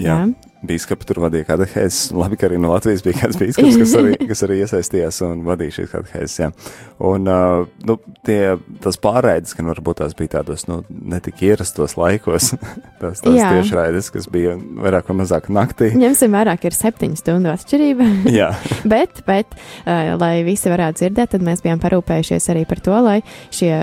Jā. 0.00 0.22
Jā 0.24 0.49
biskupi 0.66 1.06
tur 1.08 1.22
vadīja 1.24 1.46
katehēzes. 1.48 2.10
Labi, 2.16 2.36
ka 2.40 2.48
arī 2.48 2.58
no 2.60 2.72
Latvijas 2.74 3.02
bija 3.04 3.22
kāds 3.22 3.38
biskups, 3.40 3.78
kas 3.80 3.94
arī, 3.96 4.12
kas 4.30 4.44
arī 4.46 4.58
iesaistījās 4.64 5.20
un 5.26 5.42
vadīja 5.46 5.78
šīs 5.78 5.92
katehēzes. 5.94 6.66
Un 7.10 7.30
uh, 7.30 7.64
nu, 7.88 7.96
tie, 8.26 8.40
tas 8.84 9.00
pārraides, 9.00 9.54
ka 9.56 9.64
varbūt 9.66 10.02
tās 10.02 10.16
bija 10.18 10.36
tādos 10.38 10.66
nu, 10.68 10.82
netik 10.90 11.40
ierastos 11.46 11.96
laikos, 12.00 12.52
tās, 13.00 13.22
tās 13.24 13.40
tiešraides, 13.40 14.12
kas 14.14 14.28
bija 14.32 14.56
vairāk 14.58 15.10
vai 15.10 15.18
mazāk 15.22 15.50
naktī. 15.52 15.92
Ņemsim 16.00 16.36
vērā, 16.36 16.56
ka 16.60 16.70
ir 16.70 16.76
septiņu 16.76 17.20
stundu 17.20 17.52
atšķirība. 17.54 18.10
jā. 18.40 18.52
bet, 18.84 19.24
bet 19.28 19.56
uh, 19.56 20.14
lai 20.20 20.34
visi 20.46 20.72
varētu 20.72 21.04
dzirdēt, 21.04 21.34
tad 21.36 21.46
mēs 21.46 21.64
bijām 21.64 21.80
parūpējušies 21.82 22.52
arī 22.52 22.66
par 22.68 22.84
to, 22.84 22.96
lai 23.04 23.20
šie 23.54 23.74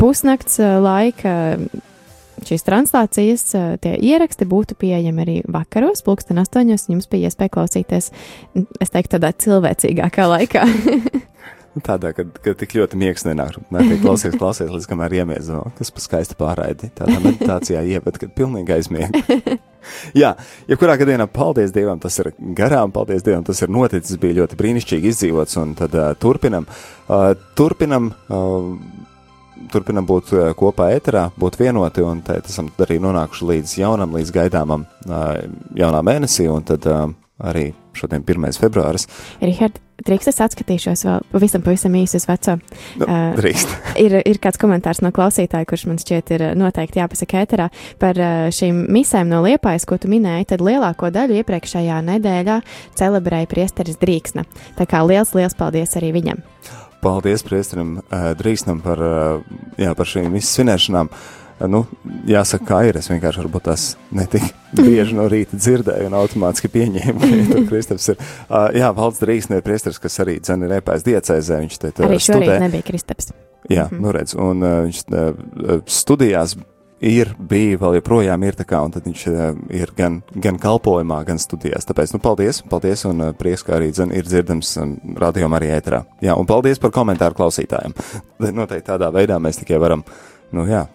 pusnakts 0.00 0.60
uh, 0.60 0.76
laika 0.84 1.36
šīs 2.46 2.66
translācijas, 2.66 3.46
tie 3.82 3.94
ieraksti 3.96 4.48
būtu 4.48 4.76
pieejami 4.80 5.24
arī 5.24 5.38
vakaros, 5.48 6.04
pulksten 6.06 6.42
astoņos, 6.42 6.88
jums 6.92 7.08
bija 7.12 7.30
iespēja 7.30 7.54
klausīties, 7.56 8.12
es 8.80 8.92
teiktu, 8.92 9.16
tādā 9.16 9.32
cilvēcīgākā 9.46 10.28
laikā. 10.34 10.66
Tādā, 11.84 12.14
kad, 12.16 12.30
kad 12.40 12.56
tik 12.56 12.72
ļoti 12.78 12.96
miegs 12.96 13.26
nenāk, 13.26 13.58
netiek 13.74 13.98
klausies, 14.00 14.36
klausies, 14.40 14.70
līdz 14.72 14.86
kamēr 14.88 15.12
iemies, 15.18 15.50
no, 15.52 15.66
kas 15.76 15.90
pa 15.92 16.00
skaisti 16.00 16.36
pārraidi. 16.38 16.88
Tādā 16.96 17.18
meditācijā 17.20 17.82
ieved, 17.84 18.16
kad 18.22 18.32
pilnīgi 18.36 18.72
aizmieg. 18.78 19.18
Jā, 20.20 20.32
jebkurā 20.70 20.96
gadījumā 20.96 21.26
paldies 21.30 21.74
Dievam, 21.76 22.00
tas 22.00 22.16
ir 22.22 22.32
garām, 22.56 22.94
paldies 22.96 23.26
Dievam, 23.26 23.44
tas 23.46 23.60
ir 23.60 23.72
noticis, 23.72 24.16
bija 24.22 24.38
ļoti 24.40 24.56
brīnišķīgi 24.58 25.12
izdzīvots, 25.12 25.58
un 25.60 25.76
tad 25.76 25.98
uh, 26.00 26.14
turpinam, 26.20 26.64
uh, 27.10 27.34
turpinam. 27.58 28.08
Uh, 28.30 28.72
turpinam 29.72 30.06
būt 30.08 30.32
eh, 30.36 30.50
kopā 30.58 30.90
ēterā, 30.96 31.28
būt 31.38 31.60
vienoti, 31.60 32.04
un 32.06 32.22
tad 32.26 32.48
esam 32.50 32.70
arī 32.82 33.00
nonākuši 33.02 33.50
līdz 33.52 33.78
jaunam, 33.82 34.16
līdz 34.16 34.34
gaidāmam 34.34 34.86
jaunā 35.06 36.02
mēnesī, 36.06 36.48
un 36.50 36.64
tad 36.66 36.86
arī 37.36 37.70
šodien 37.96 38.22
1. 38.24 38.56
februāris. 38.60 39.06
Rihard, 39.44 39.76
drīkst 40.04 40.30
es 40.30 40.40
atskatīšos 40.44 41.04
vēl 41.06 41.26
pavisam, 41.32 41.64
pavisam 41.64 41.96
īsi 41.98 42.18
uz 42.20 42.26
veco. 42.28 42.56
Nu, 43.00 43.08
drīkst. 43.36 43.72
Uh, 43.72 43.98
ir, 44.04 44.16
ir 44.28 44.40
kāds 44.42 44.60
komentārs 44.60 45.02
no 45.04 45.12
klausītāja, 45.16 45.68
kurš 45.68 45.86
man 45.90 46.00
šķiet 46.00 46.32
ir 46.36 46.46
noteikti 46.58 47.00
jāpasaka 47.00 47.44
ēterā 47.44 47.68
par 48.02 48.20
šīm 48.56 48.86
misēm 48.96 49.30
no 49.32 49.42
liepājas, 49.46 49.88
ko 49.88 50.00
tu 50.00 50.12
minēji, 50.12 50.50
tad 50.54 50.64
lielāko 50.64 51.12
daļu 51.12 51.40
iepriekšējā 51.42 52.00
nedēļā 52.12 52.60
celebrēja 52.98 53.52
priesteris 53.52 54.00
Drīksna. 54.00 54.48
Tā 54.80 54.88
kā 54.88 55.04
liels, 55.08 55.36
liels 55.36 55.56
paldies 55.58 55.96
arī 56.00 56.14
viņam! 56.16 56.44
Paldies 57.02 57.44
priesterim 57.46 57.98
uh, 57.98 58.30
Drīsnam 58.38 58.82
par, 58.84 59.02
uh, 59.02 59.58
jā, 59.80 59.94
par 59.96 60.08
šīm 60.08 60.32
visas 60.36 60.54
svinēšanām. 60.56 61.10
Uh, 61.10 61.44
nu, 61.64 61.82
jāsaka, 62.28 62.66
kā 62.68 62.80
ir. 62.88 62.98
Es 63.00 63.08
vienkārši 63.10 63.40
varbūt 63.44 63.66
tās 63.70 63.86
netik 64.14 64.44
bieži 64.76 65.16
no 65.16 65.26
rīta 65.32 65.56
dzirdēju 65.56 66.10
un 66.10 66.18
automātiski 66.18 66.70
pieņēmu, 66.74 67.22
ka 67.22 67.42
tur 67.52 67.66
Kristaps 67.70 68.12
ir. 68.12 68.22
Jā, 68.76 68.92
valsts 68.96 69.24
Drīsne 69.24 69.60
ir 69.60 69.66
priesteris, 69.66 70.00
kas 70.02 70.20
arī 70.24 70.38
dzene 70.42 70.68
repēs 70.72 71.06
diecēzē. 71.06 71.60
Viņš 71.64 71.82
te 71.82 71.92
Arī 72.04 72.20
šorīt 72.22 72.56
nebija 72.66 72.86
Kristaps. 72.86 73.32
Jā, 73.66 73.88
mm 73.88 73.96
-hmm. 73.96 74.00
nu 74.04 74.12
redz, 74.14 74.34
un 74.34 74.62
viņš 74.62 75.04
studijās 75.90 76.56
ir, 77.00 77.32
bija, 77.38 77.78
vēl 77.80 77.98
joprojām 77.98 78.44
ir 78.46 78.56
tā 78.58 78.66
kā, 78.68 78.80
un 78.84 78.94
tad 78.94 79.06
viņš 79.06 79.24
uh, 79.30 79.48
ir 79.74 79.92
gan, 79.96 80.20
gan 80.32 80.60
kalpojumā, 80.60 81.20
gan 81.28 81.40
studijās. 81.40 81.88
Tāpēc, 81.88 82.14
nu, 82.16 82.22
paldies, 82.24 82.62
paldies, 82.70 83.04
un 83.08 83.28
uh, 83.28 83.34
prieks, 83.36 83.64
ka 83.66 83.76
arī 83.78 83.90
dzen, 83.94 84.14
ir 84.16 84.28
dzirdams 84.28 84.76
um, 84.82 84.94
radio 85.20 85.50
arī 85.58 85.70
ēterā. 85.76 86.04
Jā, 86.24 86.36
un 86.38 86.48
paldies 86.48 86.80
par 86.82 86.94
komentāru 86.96 87.36
klausītājiem. 87.38 87.96
Noteikti 88.60 88.88
tādā 88.88 89.12
veidā 89.14 89.38
mēs 89.42 89.60
tikai 89.60 89.80
varam, 89.82 90.04
nu 90.56 90.66
jā, 90.70 90.86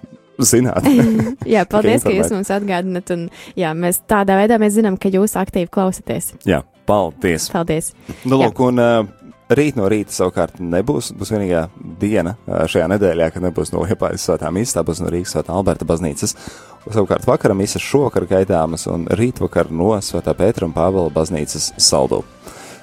zināt. 0.41 0.87
jā, 1.55 1.65
paldies, 1.69 2.05
ka 2.05 2.13
jūs 2.15 2.33
mums 2.33 2.51
atgādinat, 2.53 3.13
un 3.15 3.27
jā, 3.59 3.73
mēs 3.77 4.01
tādā 4.09 4.39
veidā 4.41 4.59
mēs 4.61 4.77
zinām, 4.79 4.99
ka 5.01 5.11
jūs 5.13 5.37
aktīvi 5.39 5.69
klausaties. 5.71 6.33
Jā, 6.49 6.63
paldies. 6.89 7.49
Paldies. 7.53 7.93
Nu, 8.25 8.41
lūk, 8.41 8.57
jā. 8.57 8.71
un 8.71 8.81
uh, 8.81 9.20
Rīt 9.51 9.75
no 9.75 9.87
rīta 9.91 10.13
savukārt 10.15 10.61
nebūs. 10.63 11.09
Būs 11.17 11.33
vienīgā 11.33 11.65
diena 11.99 12.37
šajā 12.47 12.85
nedēļā, 12.93 13.25
kad 13.35 13.43
nebūs 13.43 13.73
no 13.73 13.81
Liepājas 13.83 14.23
svētā 14.23 14.47
mīsā, 14.53 14.77
tā 14.77 14.83
būs 14.87 15.01
no 15.03 15.11
Rīgas 15.11 15.33
svētā 15.35 15.51
Alberta 15.51 15.87
baznīcas. 15.89 16.37
Savukārt 16.85 17.27
vakarā 17.27 17.57
mīsas 17.57 17.83
šovakar 17.83 18.29
gaidāmas 18.29 18.87
un 18.87 19.09
rītvakar 19.11 19.73
no 19.75 19.91
svētā 19.99 20.31
Pētera 20.39 20.69
un 20.69 20.75
Pāvela 20.77 21.11
baznīcas 21.11 21.73
saldu. 21.83 22.21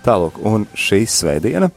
Tālāk, 0.05 0.37
un 0.45 0.69
šī 0.77 1.07
svētdiena. 1.09 1.71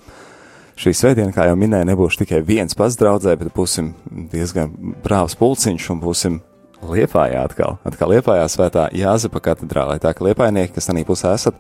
Šī 0.82 0.92
svētdiena, 0.98 1.32
kā 1.36 1.48
jau 1.48 1.56
minēju, 1.60 1.88
nebūs 1.88 2.20
tikai 2.20 2.42
viens 2.44 2.76
pats 2.76 3.00
draudzē, 3.00 3.38
bet 3.40 3.56
būsim 3.56 3.94
diezgan 4.34 4.76
brāvs 5.06 5.38
pulciņš 5.40 5.88
un 5.94 6.04
būsim 6.04 6.42
Liepājā 6.82 7.44
atkal, 7.46 7.76
atkal 7.86 8.10
Liepājā 8.10 8.48
svētā 8.50 8.88
Jāzepa 8.98 9.38
katedrālē. 9.46 10.00
Tā 10.02 10.16
kā 10.18 10.26
liepainieki, 10.26 10.74
kas 10.74 10.90
tanī 10.90 11.04
pusē 11.06 11.36
esat, 11.38 11.60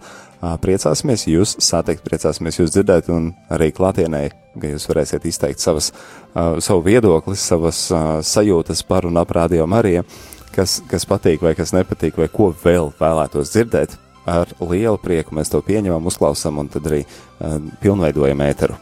priecāsimies 0.63 1.27
jūs 1.29 1.53
satikt, 1.61 2.01
priecāsimies 2.07 2.57
jūs 2.57 2.73
dzirdēt 2.73 3.11
un 3.13 3.29
arī 3.53 3.69
klātienē, 3.75 4.23
ka 4.57 4.73
jūs 4.73 4.89
varēsiet 4.89 5.29
izteikt 5.29 5.61
savas, 5.61 5.91
savu 6.33 6.81
viedokli, 6.89 7.37
savas 7.37 7.85
sajūtas 8.25 8.81
par 8.89 9.05
un 9.05 9.21
ap 9.21 9.33
radio 9.37 9.69
Mariju, 9.69 10.03
kas, 10.57 10.79
kas 10.89 11.05
patīk 11.05 11.45
vai 11.45 11.53
kas 11.59 11.75
nepatīk 11.77 12.17
vai 12.17 12.31
ko 12.33 12.49
vēl 12.65 12.89
vēlētos 12.99 13.53
dzirdēt. 13.53 13.99
Ar 14.25 14.49
lielu 14.59 14.97
prieku 15.01 15.37
mēs 15.37 15.53
to 15.53 15.61
pieņemam, 15.65 16.09
uzklausām 16.09 16.61
un 16.61 16.69
tad 16.69 16.89
arī 16.89 17.05
pilnveidojam 17.81 18.41
ēteru. 18.49 18.77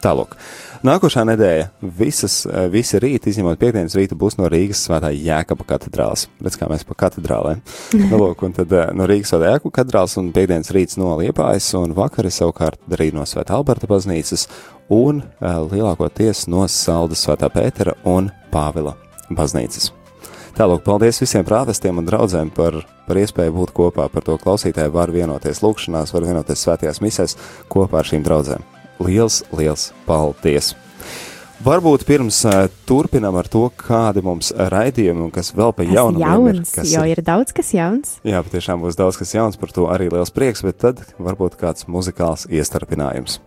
Tālāk. 0.00 0.32
Nākošā 0.80 1.26
nedēļa 1.28 1.66
visas, 1.98 2.46
eh, 2.46 2.68
visi 2.72 2.96
rīti, 2.96 3.28
izņemot 3.28 3.58
piekdienas 3.60 3.96
rītu, 3.98 4.16
būs 4.16 4.38
no 4.38 4.48
Rīgas 4.48 4.80
svētā 4.86 5.10
Jēkaba 5.12 5.66
katedrāls. 5.68 6.26
Redz, 6.40 6.56
kā 6.56 6.70
mēs 6.70 6.86
pa 6.88 6.96
katedrālēm. 7.02 7.60
nu, 8.08 8.16
lūk, 8.16 8.46
un 8.46 8.56
tad 8.56 8.72
eh, 8.72 8.88
no 8.96 9.04
Rīgas 9.10 9.34
svētā 9.34 9.52
Jēkaba 9.52 9.74
katedrāls 9.76 10.16
un 10.16 10.32
piekdienas 10.32 10.72
rīts 10.72 10.96
no 10.96 11.12
Liepājas 11.20 11.68
un 11.76 11.92
vakari 11.92 12.32
savukārt 12.32 12.80
arī 12.88 13.10
no 13.12 13.28
svētā 13.28 13.58
Alberta 13.58 13.90
baznīcas 13.90 14.46
un 14.90 15.20
uh, 15.20 15.60
lielākoties 15.70 16.48
no 16.50 16.64
Saldas 16.66 17.26
svētā 17.26 17.52
Pētera 17.52 17.94
un 18.08 18.32
Pāvila 18.50 18.96
baznīcas. 19.28 19.92
Tālāk, 20.56 20.82
paldies 20.82 21.20
visiem 21.22 21.44
prāvestiem 21.46 22.00
un 22.00 22.08
draugiem 22.08 22.50
par, 22.56 22.80
par 23.06 23.20
iespēju 23.20 23.54
būt 23.60 23.76
kopā. 23.76 24.08
Par 24.10 24.26
to 24.26 24.40
klausītāji 24.40 24.96
var 24.96 25.12
vienoties 25.14 25.62
lūgšanās, 25.62 26.16
var 26.16 26.26
vienoties 26.26 26.66
svētajās 26.66 27.04
misēs 27.04 27.38
kopā 27.70 28.02
ar 28.02 28.10
šīm 28.10 28.26
draudzēm 28.26 28.69
liels, 29.02 29.42
liels 29.56 29.90
paldies! 30.06 30.74
Varbūt 31.60 32.06
pirms 32.08 32.38
uh, 32.48 32.70
turpinām 32.88 33.36
ar 33.36 33.48
to, 33.52 33.66
kādi 33.76 34.22
mums 34.24 34.48
raidījumi 34.56 35.26
un 35.26 35.32
kas 35.34 35.50
vēl 35.52 35.74
pa 35.76 35.84
jaunu 35.84 36.22
ir. 36.48 36.62
Kas 36.64 36.88
jo 36.88 37.02
ir 37.04 37.20
daudz 37.20 37.52
kas 37.52 37.74
jauns. 37.76 38.14
Jā, 38.24 38.40
patiešām 38.46 38.80
būs 38.80 38.96
daudz 38.96 39.18
kas 39.20 39.34
jauns, 39.36 39.58
par 39.60 39.74
to 39.76 39.84
arī 39.92 40.08
liels 40.08 40.32
prieks, 40.32 40.64
bet 40.64 40.80
tad 40.80 41.02
varbūt 41.20 41.58
kāds 41.60 41.84
muzikāls 41.84 42.46
iestarpinājums. 42.48 43.42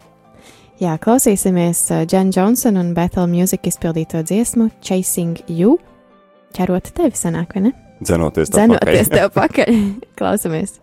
Jā, 0.77 0.93
klausīsimies 1.01 1.87
Džena 2.05 2.29
uh, 2.29 2.35
Johnsona 2.37 2.85
un 2.85 2.93
Bethel 2.93 3.25
Music 3.33 3.65
izpildīto 3.71 4.21
dziesmu 4.21 4.69
Chasing 4.85 5.41
You. 5.49 5.79
Ķerot 6.53 6.93
tevi 6.93 7.17
sanāk, 7.17 7.57
vai 7.57 7.71
ne? 7.71 7.75
Dzenoties 8.03 8.53
tev 8.53 8.61
Dzenoties 8.61 9.09
pakaļ. 9.09 9.17
tev 9.17 9.35
pakaļ. 9.39 9.83
Klausamies! 10.21 10.82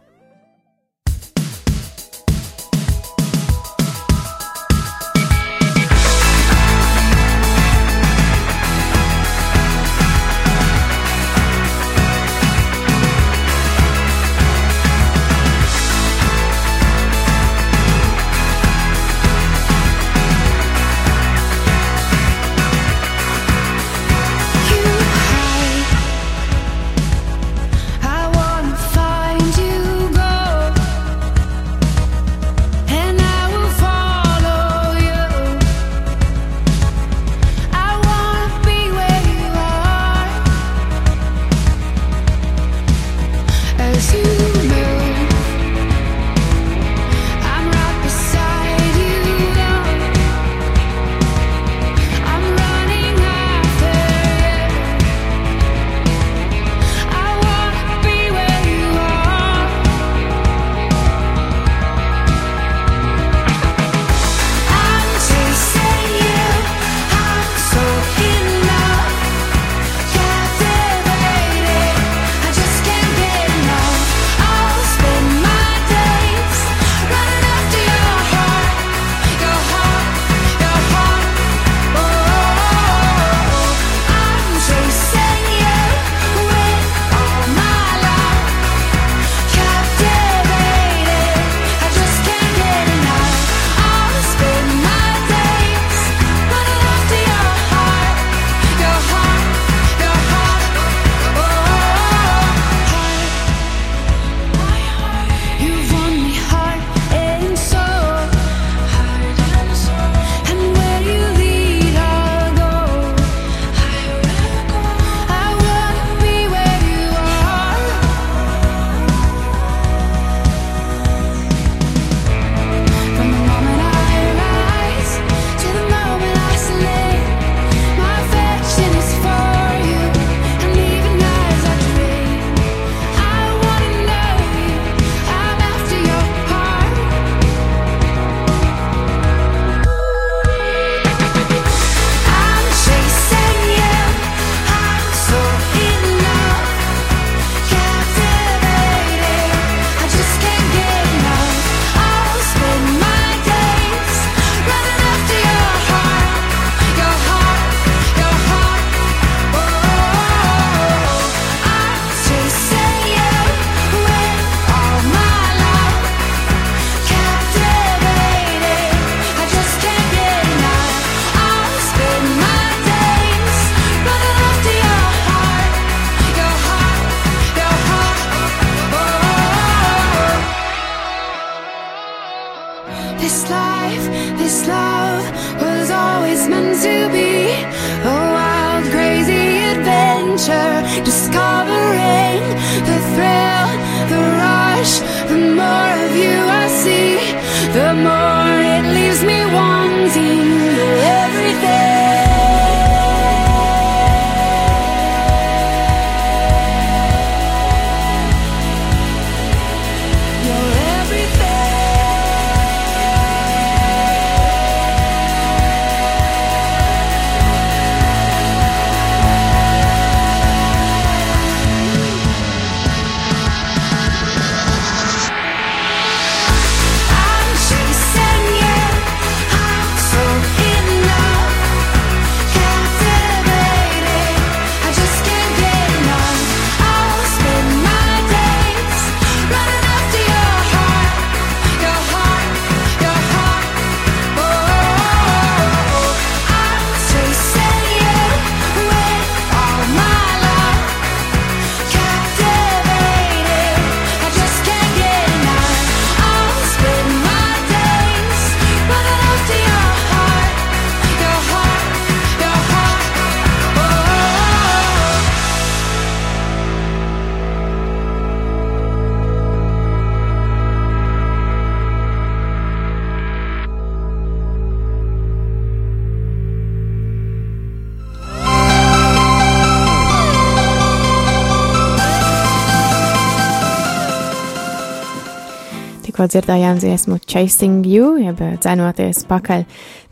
Tikko 286.21 286.35
dzirdējām 286.35 286.77
dziesmu 286.77 287.17
Chasing 287.25 287.87
You, 287.89 288.19
jeb 288.21 288.43
dzenoties 288.61 289.23
pakaļ 289.25 289.63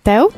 tev. 0.08 0.30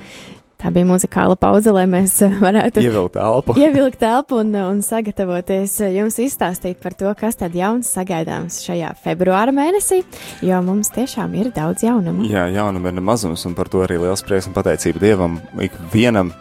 Tā 0.59 0.73
bija 0.75 0.89
muzikāla 0.89 1.37
pauze, 1.39 1.71
lai 1.71 1.85
mēs 1.87 2.17
varētu 2.41 2.83
Ievilkt 2.83 3.15
elpu. 3.23 3.55
ievilkt 3.63 4.01
telpu 4.03 4.41
un, 4.43 4.51
un 4.59 4.81
sagatavoties 4.83 5.77
jums 5.95 6.19
izstāstīt 6.27 6.83
par 6.83 6.99
to, 6.99 7.15
kas 7.15 7.39
tad 7.39 7.55
jauns 7.55 7.87
sagaidāms 7.95 8.59
šajā 8.67 8.91
februāra 9.05 9.55
mēnesī, 9.55 10.01
jo 10.43 10.59
mums 10.67 10.91
tiešām 10.97 11.39
ir 11.39 11.53
daudz 11.55 11.87
jaunumu. 11.87 12.27
Jā, 12.27 12.49
jaunuma 12.51 12.91
ir 12.91 12.99
mazums, 12.99 13.47
un 13.47 13.55
par 13.55 13.71
to 13.71 13.87
arī 13.87 14.03
liels 14.03 14.27
prieks 14.27 14.51
un 14.51 14.59
pateicība 14.59 15.07
Dievam 15.07 15.39
ikvienam 15.71 16.35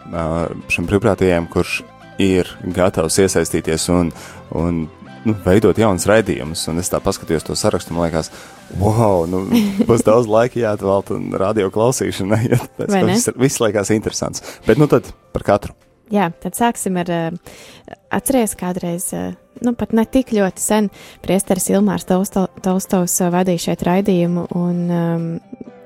šim 0.74 0.90
brīvprātīgajam, 0.90 1.46
kurš 1.54 1.84
ir 2.18 2.50
gatavs 2.74 3.22
iesaistīties 3.22 3.86
un, 3.94 4.10
un 4.58 4.88
nu, 5.26 5.34
veidot 5.44 5.78
jaunas 5.78 6.06
raidījumus. 6.10 6.64
Un 6.72 6.80
es 6.82 6.90
tā 6.92 7.00
paskatījos 7.02 7.46
to 7.46 7.56
sarakstu, 7.58 7.94
man 7.96 8.08
liekas, 8.08 8.32
wow, 8.80 9.26
nu, 9.30 9.44
būs 9.88 10.06
daudz 10.06 10.30
laika 10.30 10.60
jāatvēlta 10.62 11.20
radio 11.40 11.70
klausīšanai. 11.74 12.42
Ja, 12.50 12.58
ne? 12.88 13.04
viss, 13.12 13.30
viss 13.38 13.62
liekas 13.62 13.92
interesants. 13.94 14.42
Bet 14.66 14.80
nu 14.80 14.88
tad 14.90 15.12
par 15.34 15.46
katru. 15.46 15.76
Jā, 16.10 16.26
tad 16.42 16.56
sāksim 16.58 16.96
ar, 16.98 17.10
eh, 17.10 17.30
atceries 18.10 18.56
kādreiz, 18.58 19.12
eh, 19.14 19.36
nu 19.62 19.74
pat 19.78 19.92
ne 19.94 20.02
tik 20.04 20.32
ļoti 20.34 20.58
sen, 20.58 20.88
priesteris 21.22 21.68
Ilmārs 21.70 22.08
Tolstovs 22.08 23.14
eh, 23.20 23.30
vadīja 23.30 23.68
šeit 23.68 23.84
raidījumu 23.86 24.48
un 24.58 24.80
um, 24.90 25.28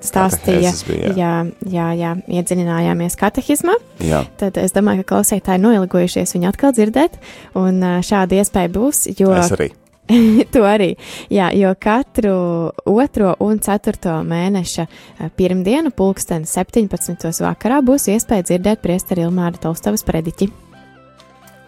stāstīja, 0.09 0.73
bija, 0.89 1.13
jā. 1.13 1.15
jā, 1.19 1.35
jā, 1.75 1.87
jā, 1.99 2.11
iedziļinājāmies 2.41 3.17
katehizmā. 3.21 3.77
Jā, 4.05 4.25
Tad 4.41 4.59
es 4.63 4.75
domāju, 4.77 5.05
ka 5.05 5.15
klausītāji 5.15 5.63
noilgojušies 5.65 6.37
viņu 6.37 6.51
atkal 6.51 6.75
dzirdēt, 6.77 7.17
un 7.59 7.81
šāda 8.05 8.41
iespēja 8.43 8.73
būs, 8.75 9.07
jo 9.19 9.33
es 9.37 9.55
arī. 9.57 9.71
to 10.53 10.65
arī, 10.69 10.91
jā, 11.33 11.49
jo 11.57 11.71
katru 11.81 12.35
otro 12.93 13.31
un 13.45 13.61
ceturto 13.65 14.19
mēneša 14.27 14.85
pirmdienu, 15.39 15.95
pulksten 15.97 16.45
17. 16.49 17.25
vakarā, 17.47 17.81
būs 17.85 18.11
iespēja 18.13 18.51
dzirdēt 18.51 18.85
priesteri 18.85 19.25
Ilmāra 19.25 19.57
Tolstovas 19.63 20.05
prediķi. 20.05 20.51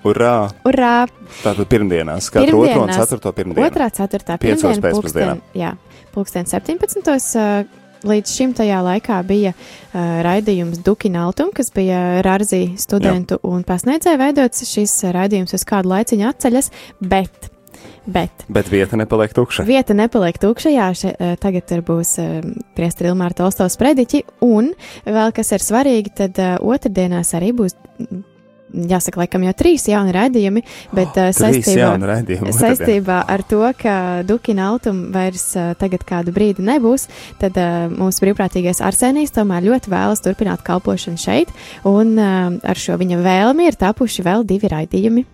Urā! 0.06 0.34
Urā! 0.68 1.06
Tātad 1.40 1.66
pirmdienās, 1.70 2.28
katru 2.30 2.60
otro 2.60 2.84
un 2.84 2.86
Pirmdienās. 2.86 3.00
ceturto 3.00 3.32
pirmdienu. 3.34 3.66
Otrā, 3.66 3.88
ceturtā 3.94 4.36
pirmdiena, 4.38 4.92
pulksten, 4.92 5.42
jā, 5.56 5.72
pulksten 6.14 6.46
17. 6.46 7.16
Līdz 8.04 8.36
šim 8.36 8.52
tajā 8.56 8.82
laikā 8.84 9.18
bija 9.26 9.52
uh, 9.54 9.98
raidījums 10.26 10.82
Dukina 10.84 11.24
Altum, 11.26 11.52
kas 11.56 11.72
bija 11.74 12.20
Rārzī 12.26 12.76
studentu 12.80 13.38
Jā. 13.38 13.44
un 13.48 13.64
pasniedzēju 13.66 14.20
veidots. 14.20 14.66
Šis 14.68 14.98
raidījums 15.16 15.56
uz 15.56 15.64
kādu 15.68 15.94
laiciņu 15.94 16.28
atceļas, 16.28 16.70
bet, 17.00 17.48
bet 18.04 18.46
Bet 18.52 18.70
vieta 18.72 18.98
nepaliek 19.00 19.32
tukša. 19.36 19.64
Vieta 19.66 19.96
nepaliek 19.96 20.38
tukšajā. 20.42 20.86
Še, 21.00 21.14
eh, 21.16 21.34
tagad 21.40 21.66
tur 21.70 21.82
būs 21.86 22.16
priesteri 22.76 23.12
Ilmāra 23.12 23.36
Tolstovs 23.36 23.78
prediķi, 23.80 24.22
un 24.44 24.72
vēl 25.06 25.34
kas 25.34 25.52
ir 25.56 25.64
svarīgi, 25.64 26.14
tad 26.22 26.40
otrdienās 26.60 27.32
arī 27.38 27.52
būs, 27.56 27.78
jāsaka, 28.74 29.20
laikam 29.22 29.44
jau 29.46 29.52
trīs 29.56 29.86
jauni 29.88 30.14
raidījumi, 30.16 30.62
bet 30.96 31.12
Oh, 31.16 31.30
Trīs 31.30 31.38
saistībā, 31.38 31.92
raidījumi. 32.10 32.52
saistībā 32.56 33.20
ar 33.28 33.42
to, 33.46 33.62
ka 33.78 34.22
Dukina 34.26 34.70
Altuma 34.72 35.10
vairs 35.14 35.46
uh, 35.56 35.74
tagad 35.78 36.04
kādu 36.08 36.32
brīdi 36.34 36.64
nebūs, 36.66 37.06
tad 37.38 37.56
uh, 37.60 37.86
mūsu 37.92 38.24
brīvprātīgais 38.26 38.82
Arsenijs 38.84 39.32
tomēr 39.36 39.62
ļoti 39.68 39.92
vēlas 39.92 40.24
turpināt 40.24 40.62
kalpošanu 40.66 41.16
šeit, 41.20 41.52
un 41.84 42.16
uh, 42.18 42.58
ar 42.62 42.76
šo 42.76 42.98
viņa 43.00 43.22
vēlmi 43.22 43.68
ir 43.70 43.78
tapuši 43.78 44.26
vēl 44.26 44.44
divi 44.48 44.68
raidījumi. 44.72 45.24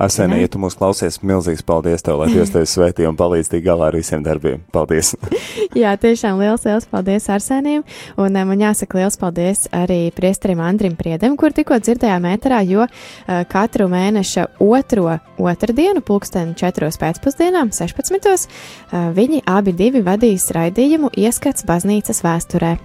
Arsenē, 0.00 0.38
Jā. 0.38 0.46
ja 0.46 0.48
tu 0.48 0.60
mūs 0.62 0.76
klausies, 0.78 1.18
milzīgs 1.26 1.60
paldies 1.66 2.00
tev, 2.04 2.22
lai 2.22 2.30
Dievs 2.32 2.52
tevi 2.54 2.68
svētī 2.68 3.04
un 3.08 3.18
palīdz 3.18 3.50
tik 3.52 3.64
galā 3.66 3.90
ar 3.90 3.98
visiem 3.98 4.22
darbiem. 4.24 4.62
Paldies! 4.72 5.12
Jā, 5.80 5.92
tiešām 6.00 6.40
liels, 6.40 6.64
liels 6.64 6.88
paldies 6.88 7.28
Arsenijam. 7.32 7.84
Un 8.20 8.38
man 8.48 8.64
jāsaka 8.64 8.96
liels 8.96 9.20
paldies 9.20 9.66
arī 9.76 10.08
priesterim 10.16 10.62
Andrim 10.64 10.96
Priedem, 10.96 11.36
kur 11.40 11.52
tikko 11.52 11.76
dzirdējām 11.82 12.28
ēterā, 12.32 12.62
jo 12.68 12.86
uh, 12.86 13.42
katru 13.50 13.90
mēneša 13.92 14.46
otro 14.64 15.18
otrdienu, 15.40 16.00
pulksteni 16.06 16.56
4. 16.56 16.88
pēcpusdienām, 17.02 17.74
16. 17.76 18.48
Uh, 18.90 19.10
viņi 19.16 19.44
abi 19.44 19.76
divi 19.76 20.04
vadīs 20.06 20.48
raidījumu 20.56 21.12
Ieskats 21.20 21.68
baznīcas 21.68 22.24
vēsturē. 22.24 22.78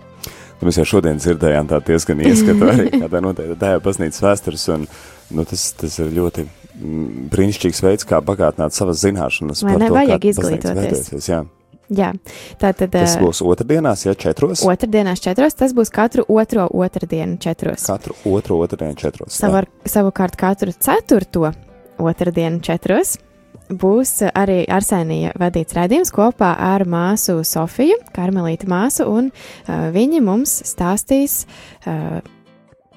Nu, 0.60 0.67
Mēs 0.67 0.80
jau 0.80 0.86
šodien 0.95 1.19
dzirdējām 1.19 1.71
tādu 1.71 1.93
diezgan 1.93 2.21
ieskatu 2.28 2.69
arī 2.71 2.91
kādā 3.04 3.23
noteikti 3.23 3.58
tajā 3.63 3.82
baznīcas 3.88 4.23
vēstures, 4.23 4.69
un 4.75 4.88
nu, 5.32 5.47
tas, 5.47 5.69
tas 5.80 5.99
ir 6.04 6.13
ļoti 6.15 6.47
brīnišķīgs 7.31 7.83
veids, 7.85 8.07
kā 8.07 8.21
bagātināt 8.25 8.75
savas 8.75 9.03
zināšanas. 9.03 9.63
Vai 9.65 9.77
ne? 9.79 9.89
to, 9.89 9.95
Vajag 9.95 10.31
izglītoties. 10.31 11.29
Jā, 11.29 11.43
Jā, 11.93 12.09
tā 12.57 12.71
tad 12.73 12.89
tas 12.95 13.13
būs 13.21 13.43
otrdienās, 13.45 14.07
ja 14.07 14.15
četros. 14.17 14.63
otrdienās 14.65 15.21
četros, 15.21 15.53
tas 15.53 15.73
būs 15.77 15.91
katru 15.93 16.25
otro 16.33 16.65
otrdienu 16.73 17.38
četros. 17.38 17.85
Katru 17.85 18.15
otro 18.25 18.57
otrdienu 18.57 18.97
četros. 18.97 19.38
Savar, 19.38 19.67
savukārt 19.85 20.35
katru 20.35 20.73
ceturto 20.73 21.51
otrdienu 22.01 22.59
četros 22.65 23.19
būs 23.69 24.19
arī 24.33 24.63
Arsenija 24.69 25.33
vadīts 25.39 25.73
raidījums 25.77 26.11
kopā 26.13 26.55
ar 26.61 26.85
māsu 26.89 27.39
Sofiju, 27.45 27.97
Karmelīta 28.13 28.69
māsu, 28.69 29.07
un 29.09 29.29
uh, 29.29 29.89
viņi 29.93 30.21
mums 30.25 30.57
stāstīs 30.69 31.43
uh, 31.85 32.21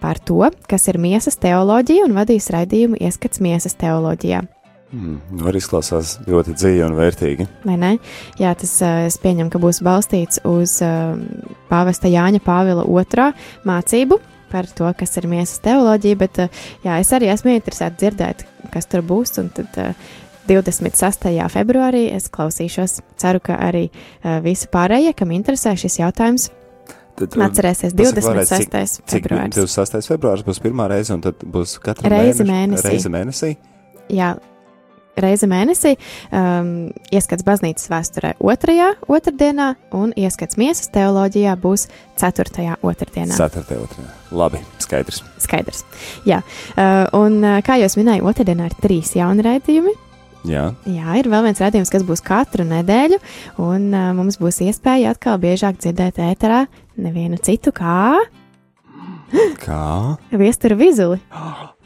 par 0.03 0.21
to, 0.21 0.43
kas 0.71 0.89
ir 0.91 1.01
miesas 1.03 1.39
teoloģija, 1.43 2.07
un 2.07 2.17
vadīs 2.17 2.51
raidījumu 2.55 3.01
ieskats 3.03 3.43
miesas 3.45 3.77
teoloģijā. 3.81 4.45
Mm, 4.89 5.45
arī 5.45 5.61
izklausās 5.61 6.15
ļoti 6.25 6.55
dzīvi 6.57 6.81
un 6.87 6.95
vērtīgi. 6.97 7.47
Vai 7.69 7.75
ne? 7.77 7.91
Jā, 8.41 8.55
tas 8.57 8.71
uh, 8.81 9.03
es 9.05 9.19
pieņemu, 9.21 9.53
ka 9.53 9.61
būs 9.61 9.83
balstīts 9.85 10.41
uz 10.49 10.79
uh, 10.85 11.13
pāvesta 11.69 12.09
Jāņa 12.09 12.41
Pāvila 12.45 12.87
otrā 12.89 13.35
mācību 13.69 14.17
par 14.49 14.65
to, 14.73 14.89
kas 14.97 15.13
ir 15.21 15.29
miesas 15.29 15.61
teoloģija, 15.61 16.21
bet 16.23 16.41
uh, 16.41 16.63
jā, 16.87 16.97
es 17.03 17.13
arī 17.13 17.29
esmu 17.35 17.53
interesēta 17.53 18.01
dzirdēt, 18.01 18.47
kas 18.73 18.89
tur 18.89 19.05
būs, 19.05 19.37
un 19.43 19.53
tad 19.53 19.77
uh, 19.83 20.09
26. 20.49 21.29
februārī 21.53 22.07
es 22.17 22.31
klausīšos. 22.33 23.03
Ceru, 23.21 23.43
ka 23.45 23.59
arī 23.61 23.91
visi 24.41 24.71
pārējie, 24.73 25.13
kam 25.19 25.35
interesē 25.37 25.75
šis 25.77 25.99
jautājums, 26.01 26.49
Tad, 27.19 27.35
Atcerēsies, 27.49 27.97
pasaka 27.99 28.23
vēlreiz, 28.29 28.53
26. 28.53 29.01
Cik 29.11 29.25
februāris. 29.27 29.57
26. 29.59 30.13
februāris 30.13 30.47
būs 30.47 30.63
pirmā 30.63 30.87
reize, 30.93 31.11
un 31.17 31.25
tad 31.25 31.43
būs 31.43 31.79
katra 31.83 32.13
mēneša- 32.13 32.47
mēnesī. 32.47 32.93
Reizi 32.93 33.13
mēnesī. 33.15 33.51
Jā, 34.15 34.37
reize 35.19 35.49
mēnesī, 35.51 35.95
um, 36.33 36.71
ieskats 37.15 37.45
baznīcas 37.47 37.89
vēsturē 37.91 38.35
otrajā 38.39 38.93
otrdienā, 39.11 39.73
un 39.97 40.13
ieskats 40.19 40.59
miesas 40.61 40.91
teoloģijā 40.95 41.57
būs 41.61 41.89
ceturtajā 42.21 42.79
otrdienā. 42.87 43.35
4. 43.35 43.79
otrdienā. 43.83 44.11
Labi, 44.31 44.61
skaidrs. 44.83 45.23
Skaidrs. 45.43 45.85
Jā, 46.29 46.43
uh, 46.77 47.07
un 47.19 47.41
uh, 47.43 47.59
kā 47.67 47.81
jau 47.83 47.91
minēju, 47.99 48.27
otrdienā 48.31 48.71
ir 48.71 48.79
trīs 48.83 49.17
jauni 49.19 49.47
raidījumi. 49.47 49.97
Jā, 50.47 50.69
Jā, 50.87 51.17
ir 51.19 51.27
vēl 51.29 51.49
viens 51.49 51.59
raidījums, 51.61 51.91
kas 51.91 52.05
būs 52.07 52.23
katru 52.25 52.63
nedēļu, 52.69 53.19
un 53.65 53.89
uh, 53.91 54.13
mums 54.17 54.39
būs 54.41 54.61
iespēja 54.69 55.17
atkal 55.17 55.41
biežāk 55.43 55.81
dzirdēt 55.83 56.21
ēterā 56.23 56.67
nevienu 56.99 57.39
citu 57.43 57.73
kā 57.75 58.19
kā? 59.61 60.17
viesturu 60.33 60.77
vizuli. 60.79 61.21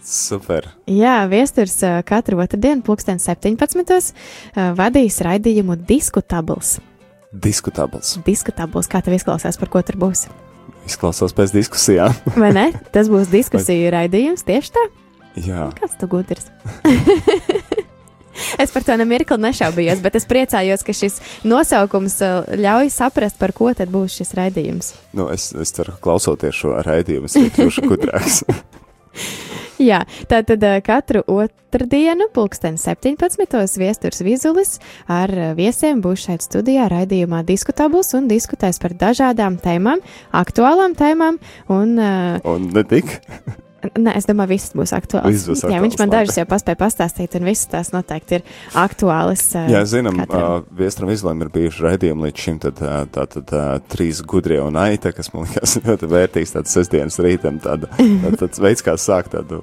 Super. 0.02 0.66
Jā, 0.90 1.22
viesturs 1.30 1.76
katru 2.06 2.40
otrdienu, 2.42 2.82
pulksten 2.82 3.20
17. 3.22 4.14
Uh, 4.56 4.72
vadīs 4.78 5.20
raidījumu 5.22 5.76
diskutabls. 5.86 6.80
Diskutabls. 7.32 8.16
Diskutabls, 8.26 8.90
kā 8.90 9.00
tev 9.02 9.16
izklausās, 9.16 9.58
par 9.60 9.70
ko 9.72 9.82
tur 9.86 10.00
būs? 10.02 10.26
Izklausās 10.88 11.34
pēc 11.36 11.54
diskusijām. 11.54 12.16
Vai 12.42 12.50
ne? 12.56 12.66
Tas 12.94 13.10
būs 13.12 13.30
diskusiju 13.32 13.94
raidījums 13.94 14.44
tieši 14.48 14.74
tā. 14.74 14.88
Jā, 15.46 15.70
Kāds 15.78 15.96
tu 16.00 16.10
gudrs? 16.10 16.50
es 18.58 18.74
par 18.74 18.86
to 18.86 18.96
nemirkli 19.00 19.38
nešaubījos, 19.42 20.02
bet 20.04 20.18
es 20.18 20.28
priecājos, 20.28 20.84
ka 20.86 20.96
šis 20.96 21.20
nosaukums 21.48 22.18
uh, 22.24 22.42
ļauj 22.58 22.92
saprast, 22.94 23.38
par 23.40 23.54
ko 23.56 23.72
tad 23.76 23.92
būs 23.92 24.20
šis 24.20 24.34
raidījums. 24.38 24.94
nu, 25.16 25.28
es, 25.32 25.50
es 25.52 25.74
ceru, 25.74 25.96
ka 25.96 26.08
klausoties 26.08 26.58
šo 26.58 26.76
raidījumu, 26.86 27.30
es 27.30 27.56
kļūšu 27.56 27.88
gudrāks. 27.88 28.42
Jā, 29.82 30.02
tātad 30.30 30.62
uh, 30.62 30.76
katru 30.84 31.22
otrdienu, 31.26 32.28
pulksten 32.34 32.76
17. 32.78 33.56
viesturs 33.80 34.22
vizulis 34.22 34.76
ar 35.10 35.32
uh, 35.32 35.48
viesiem 35.58 36.02
būs 36.04 36.26
šeit 36.28 36.46
studijā 36.46 36.86
raidījumā 36.92 37.42
diskutabls 37.48 38.12
un 38.18 38.28
diskutēs 38.30 38.78
par 38.82 38.94
dažādām 39.00 39.58
tēmām, 39.62 40.04
aktuālām 40.30 40.94
tēmām 40.98 41.40
un 41.72 41.98
uh, 41.98 42.38
Un 42.46 42.70
ne 42.74 42.86
tik. 42.86 43.16
Nē, 43.98 44.12
es 44.16 44.26
domāju, 44.28 44.52
viss 44.54 44.72
būs 44.78 44.92
aktuāls. 44.94 45.26
Viss 45.34 45.48
būs 45.50 45.64
Jā, 45.66 45.80
viņš 45.82 45.96
man 45.98 46.06
labi. 46.08 46.14
dažas 46.20 46.36
jau 46.38 46.44
paspēja 46.50 46.78
pastāstīt, 46.78 47.34
un 47.38 47.46
visas 47.48 47.66
tās 47.72 47.90
noteikti 47.90 48.38
ir 48.38 48.44
aktuālas. 48.78 49.42
ā, 49.58 49.64
Jā, 49.72 49.80
zinām, 49.90 50.20
katram. 50.22 50.62
uh, 50.62 50.78
Viestram 50.78 51.10
izlēma 51.10 51.48
ir 51.48 51.50
bijuši 51.56 51.82
raidījumi 51.88 52.26
līdz 52.28 52.44
šim, 52.46 52.60
tad 52.62 52.82
uh, 52.84 52.94
tātad 53.10 53.50
uh, 53.56 53.66
trīs 53.90 54.22
gudrie 54.22 54.60
un 54.62 54.78
aita, 54.78 55.10
kas 55.16 55.32
man 55.34 55.48
liekas 55.50 55.76
ļoti 55.88 56.10
vērtīgs, 56.14 56.54
tāds 56.54 56.76
sestdienas 56.78 57.18
rītam, 57.24 57.58
tāda, 57.64 57.90
tā, 57.98 58.32
tāds 58.44 58.62
veids, 58.62 58.86
kā 58.86 58.94
sākt 59.00 59.34
tādu 59.34 59.58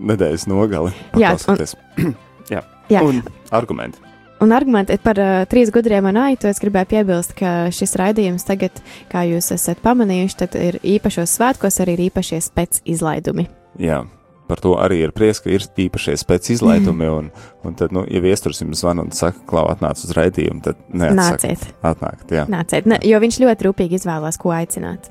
nedēļas 0.00 0.48
nogali. 0.48 0.94
Jā, 1.20 1.34
un-. 1.36 2.14
Jā, 2.54 2.62
Jā. 2.88 3.04
un 3.04 3.20
argumenti. 3.52 4.00
Un 4.40 4.52
argumenti 4.54 4.94
par 5.02 5.18
uh, 5.18 5.40
trīs 5.50 5.72
gudriem 5.74 6.06
un 6.06 6.18
aitu 6.22 6.46
es 6.46 6.60
gribēju 6.62 6.90
piebilst, 6.92 7.34
ka 7.38 7.72
šis 7.74 7.96
raidījums 7.98 8.46
tagad, 8.46 8.76
kā 9.10 9.24
jūs 9.26 9.50
esat 9.56 9.82
pamanījuši, 9.82 10.38
tad 10.44 10.54
ir 10.58 10.78
īpašos 10.86 11.34
svētkos 11.40 11.80
arī 11.82 11.96
ir 11.96 12.04
īpašie 12.06 12.38
spēc 12.46 12.84
izlaidumi. 12.86 13.48
Jā. 13.82 14.04
Par 14.48 14.62
to 14.64 14.78
arī 14.80 15.02
ir 15.04 15.12
prieks, 15.12 15.42
ka 15.44 15.50
ir 15.52 15.60
īpašie 15.60 16.14
spēc 16.16 16.54
izlaidumi, 16.54 17.10
un, 17.12 17.26
un 17.68 17.74
tad, 17.76 17.92
nu, 17.92 18.06
ja 18.08 18.22
viesturs 18.24 18.62
jums 18.62 18.80
zvana 18.80 19.04
un 19.04 19.12
saka, 19.12 19.42
klau, 19.50 19.66
atnāc 19.68 20.00
uz 20.00 20.14
raidījumu, 20.16 20.62
tad 20.64 20.80
neatsaka. 20.88 21.50
Nāciet, 21.50 21.68
Atnākt, 21.84 22.32
jā, 22.32 22.46
nāciet, 22.48 22.88
ne, 22.88 22.96
jo 23.04 23.20
viņš 23.20 23.42
ļoti 23.44 23.68
rūpīgi 23.68 24.00
izvēlās, 24.00 24.40
ko 24.40 24.54
aicināt. 24.56 25.10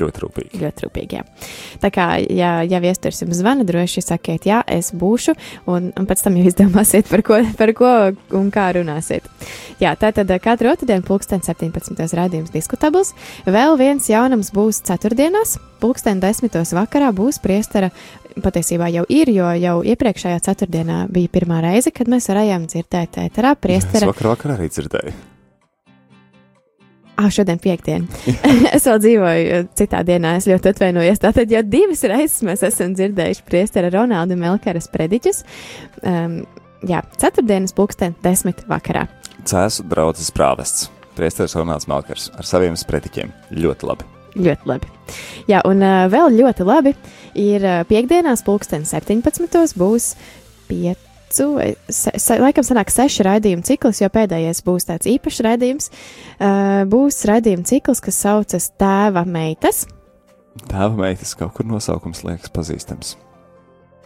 Ļoti 0.00 0.22
rūpīgi. 0.24 0.60
Ļoti 0.62 0.86
rūpīgi, 0.86 1.18
jā. 1.18 1.24
Tā 1.82 1.90
kā, 1.94 2.06
ja, 2.32 2.52
ja 2.66 2.80
viesturs 2.82 3.22
jums 3.22 3.38
zvana, 3.40 3.66
droši 3.66 4.02
sakiet, 4.04 4.46
jā, 4.48 4.62
es 4.70 4.90
būšu, 4.96 5.34
un, 5.70 5.90
un 5.96 6.08
pēc 6.08 6.24
tam 6.24 6.38
jau 6.40 6.46
izdomāsiet, 6.50 7.08
par 7.10 7.24
ko, 7.26 7.40
par 7.58 7.72
ko 7.76 7.92
un 8.38 8.50
kā 8.54 8.70
runāsiet. 8.76 9.26
Jā, 9.82 9.94
tā 10.00 10.12
tad 10.16 10.30
katru 10.44 10.72
otrdienu 10.72 11.04
pulksten 11.06 11.42
17. 11.44 11.94
rādījums 12.18 12.52
diskutabls. 12.54 13.14
Vēl 13.46 13.78
viens 13.80 14.08
jaunums 14.10 14.52
būs 14.54 14.82
ceturtdienās, 14.86 15.58
pulksten 15.82 16.22
10. 16.22 16.50
vakarā 16.78 17.12
būs 17.16 17.40
priestara. 17.44 17.90
Patiesībā 18.34 18.88
jau 18.90 19.04
ir, 19.14 19.30
jo 19.30 19.52
jau 19.62 19.76
iepriekšējā 19.86 20.40
ceturtdienā 20.42 21.04
bija 21.14 21.30
pirmā 21.30 21.60
reize, 21.62 21.92
kad 21.94 22.10
mēs 22.10 22.26
varējām 22.32 22.66
dzirdēt 22.66 23.20
ēterā 23.28 23.54
Es 23.54 23.62
priestara. 23.62 24.10
vakar, 24.10 24.32
vakar 24.32 24.56
arī 24.56 24.66
dzirdēju. 24.74 25.33
Ah, 27.16 27.30
šodien 27.30 27.60
piekdiena. 27.62 28.08
es 28.76 28.86
vēl 28.88 28.98
dzīvoju 29.02 29.50
eh, 29.54 29.66
citā 29.78 30.02
dienā, 30.06 30.34
es 30.40 30.48
ļoti 30.50 30.72
atvainojos. 30.72 31.22
Tātad 31.22 31.52
jau 31.52 31.62
divas 31.62 32.02
reizes 32.10 32.42
mēs 32.46 32.64
esam 32.66 32.96
dzirdējuši 32.98 33.44
priestera 33.46 33.92
Ronaldu 33.94 34.38
Melkaras 34.40 34.90
prediķus. 34.90 35.44
Um, 36.02 36.40
jā, 36.82 37.04
ceturtdienas 37.20 37.76
pulksten 37.76 38.16
desmit 38.24 38.64
vakarā. 38.70 39.06
Cēsu 39.46 39.86
draudzes 39.86 40.32
prāvests, 40.34 40.88
priesteris 41.14 41.54
Ronalds 41.58 41.86
Melkers 41.90 42.32
ar 42.34 42.50
saviem 42.50 42.74
sprediķiem. 42.80 43.30
Ļoti 43.62 43.90
labi. 43.92 44.10
Ļoti 44.34 44.66
labi. 44.66 44.90
Jā, 45.46 45.62
un 45.70 45.86
uh, 45.86 46.04
vēl 46.10 46.34
ļoti 46.40 46.66
labi 46.66 46.96
ir 47.38 47.62
uh, 47.62 47.82
piekdienās 47.86 48.42
pulksten 48.42 48.82
17. 48.90 49.78
būs 49.78 50.14
piecu, 51.34 51.54
vai 51.54 51.74
se, 51.88 52.12
se, 52.16 52.38
laikam 52.38 52.64
sanāk 52.64 52.90
seši 52.90 53.24
raidījumu 53.26 53.64
cikls, 53.64 54.00
jo 54.02 54.08
pēdējais 54.08 54.62
būs 54.64 54.86
tāds 54.86 55.06
īpašs 55.06 55.42
raidījums. 55.44 55.90
Uh, 56.38 56.84
būs 56.86 57.24
raidījumu 57.26 57.64
cikls, 57.64 58.00
kas 58.00 58.20
saucas 58.20 58.70
Tēva 58.78 59.24
meitas. 59.26 59.86
Tēva 60.68 60.94
meitas 60.94 61.34
kaut 61.34 61.54
kur 61.54 61.66
nosaukums 61.66 62.24
liekas 62.24 62.52
pazīstams. 62.54 63.16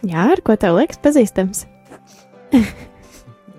Jā, 0.03 0.29
ar 0.31 0.41
ko 0.41 0.55
tev 0.55 0.79
liekas 0.79 0.99
pazīstams? 1.03 1.65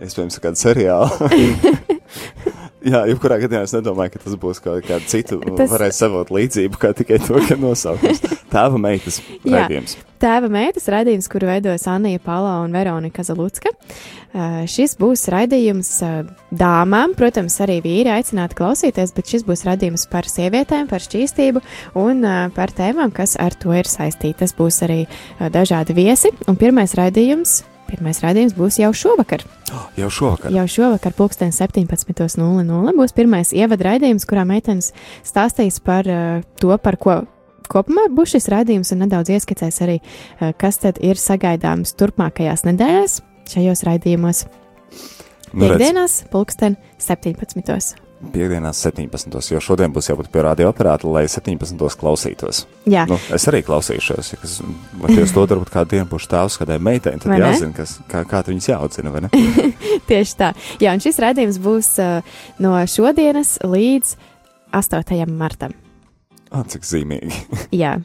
Iespējams, 0.00 0.40
kāda 0.40 0.56
seriāla. 0.56 1.10
Jā, 2.80 3.02
jebkurā 3.10 3.36
gadījumā 3.42 3.66
es 3.66 3.74
nedomāju, 3.76 4.14
ka 4.14 4.22
tas 4.22 4.36
būs 4.40 4.60
kaut 4.64 4.86
kāda 4.88 5.04
cita. 5.10 5.36
Tas-. 5.58 5.72
Varēs 5.72 5.98
savot 6.00 6.30
līdzību, 6.32 6.80
kā 6.80 6.94
tikai 6.96 7.20
to, 7.22 7.40
ka 7.48 7.58
nosaukums. 7.60 8.22
Tēva 8.52 8.80
meitas 8.80 9.20
Jā. 9.44 9.52
raidījums. 9.52 9.98
Tēva 10.20 10.50
meitas 10.52 10.88
raidījums, 10.92 11.28
kuru 11.32 11.48
veidos 11.48 11.86
Anija 11.88 12.20
Pala 12.24 12.58
un 12.64 12.74
Veronika 12.76 13.24
Zalutska. 13.24 13.72
Uh, 14.30 14.62
šis 14.70 14.94
būs 15.00 15.26
raidījums 15.32 15.90
uh, 16.06 16.20
dāmām, 16.54 17.16
protams, 17.18 17.56
arī 17.64 17.80
vīri 17.84 18.12
aicināti 18.14 18.58
klausīties, 18.58 19.14
bet 19.16 19.32
šis 19.32 19.46
būs 19.48 19.64
raidījums 19.66 20.06
par 20.10 20.28
sievietēm, 20.30 20.86
par 20.90 21.02
šķīstību 21.04 21.62
un 21.98 22.22
uh, 22.22 22.44
par 22.54 22.72
tēmām, 22.76 23.14
kas 23.16 23.36
ar 23.42 23.56
to 23.58 23.74
ir 23.76 23.90
saistītas. 23.90 24.54
Būs 24.58 24.82
arī 24.86 25.02
uh, 25.06 25.48
dažādi 25.52 25.96
viesi, 25.98 26.32
un 26.46 26.58
pirmais 26.60 26.94
raidījums. 26.98 27.60
Pirmais 27.90 28.20
raidījums 28.22 28.54
būs 28.54 28.78
jau 28.78 28.90
šovakar. 28.94 29.42
Jau 29.98 30.10
šovakar. 30.14 30.54
Jau 30.54 30.66
šovakar, 30.70 31.14
pulksten 31.18 31.50
17.00, 31.54 32.94
būs 32.96 33.14
pirmais 33.16 33.50
ievada 33.56 33.88
raidījums, 33.90 34.26
kurā 34.30 34.44
meitenes 34.46 34.92
stāstīs 35.26 35.80
par 35.82 36.06
uh, 36.10 36.44
to, 36.62 36.70
par 36.82 36.98
ko 37.02 37.20
kopumā 37.70 38.08
būs 38.14 38.36
šis 38.36 38.50
raidījums, 38.50 38.92
un 38.94 39.04
nedaudz 39.04 39.32
ieskicēs 39.34 39.82
arī, 39.86 39.98
uh, 40.02 40.52
kas 40.58 40.78
tad 40.82 41.02
ir 41.02 41.18
sagaidāms 41.18 41.96
turpmākajās 41.98 42.66
nedēļās 42.68 43.18
šajos 43.50 43.86
raidījumos. 43.88 44.44
Nu, 45.50 45.64
Piektdienās, 45.64 46.22
pulksten 46.30 46.78
17. 47.02 48.09
Piekdienās 48.20 48.80
17. 48.84 49.38
jo 49.54 49.60
šodien 49.64 49.92
būs 49.94 50.10
jābūt 50.10 50.28
pie 50.32 50.44
radioaparāta, 50.44 51.08
lai 51.08 51.24
17. 51.30 51.80
klausītos. 52.00 52.64
Jā, 52.90 53.06
Nu, 53.08 53.16
es 53.32 53.46
arī 53.48 53.62
klausīšos, 53.66 54.32
ja 54.34 54.40
kas, 54.42 54.58
jūs 55.16 55.34
to 55.34 55.46
darbat 55.50 55.72
kādu 55.72 55.96
dienu 55.96 56.08
būšu 56.10 56.30
tēvs 56.34 56.58
kādai 56.60 56.78
meitei, 56.82 57.16
tad 57.16 57.32
Vai 57.32 57.40
jāzina, 57.40 57.72
kas, 57.76 57.96
kā, 58.10 58.22
kā 58.28 58.42
viņas 58.46 58.70
jāaudzina, 58.72 59.14
vai 59.14 59.24
ne? 59.24 59.32
tieši 60.10 60.36
tā. 60.38 60.52
Jā, 60.82 60.94
un 60.94 61.04
šis 61.04 61.20
raidījums 61.24 61.60
būs 61.64 61.92
uh, 62.02 62.36
no 62.62 62.76
šodienas 62.84 63.56
līdz 63.64 64.14
8. 64.76 65.24
martam. 65.32 65.74
Ah, 66.50 66.64
cik 66.66 66.84
zīmīgi. 66.86 67.32
Jā, 67.80 67.96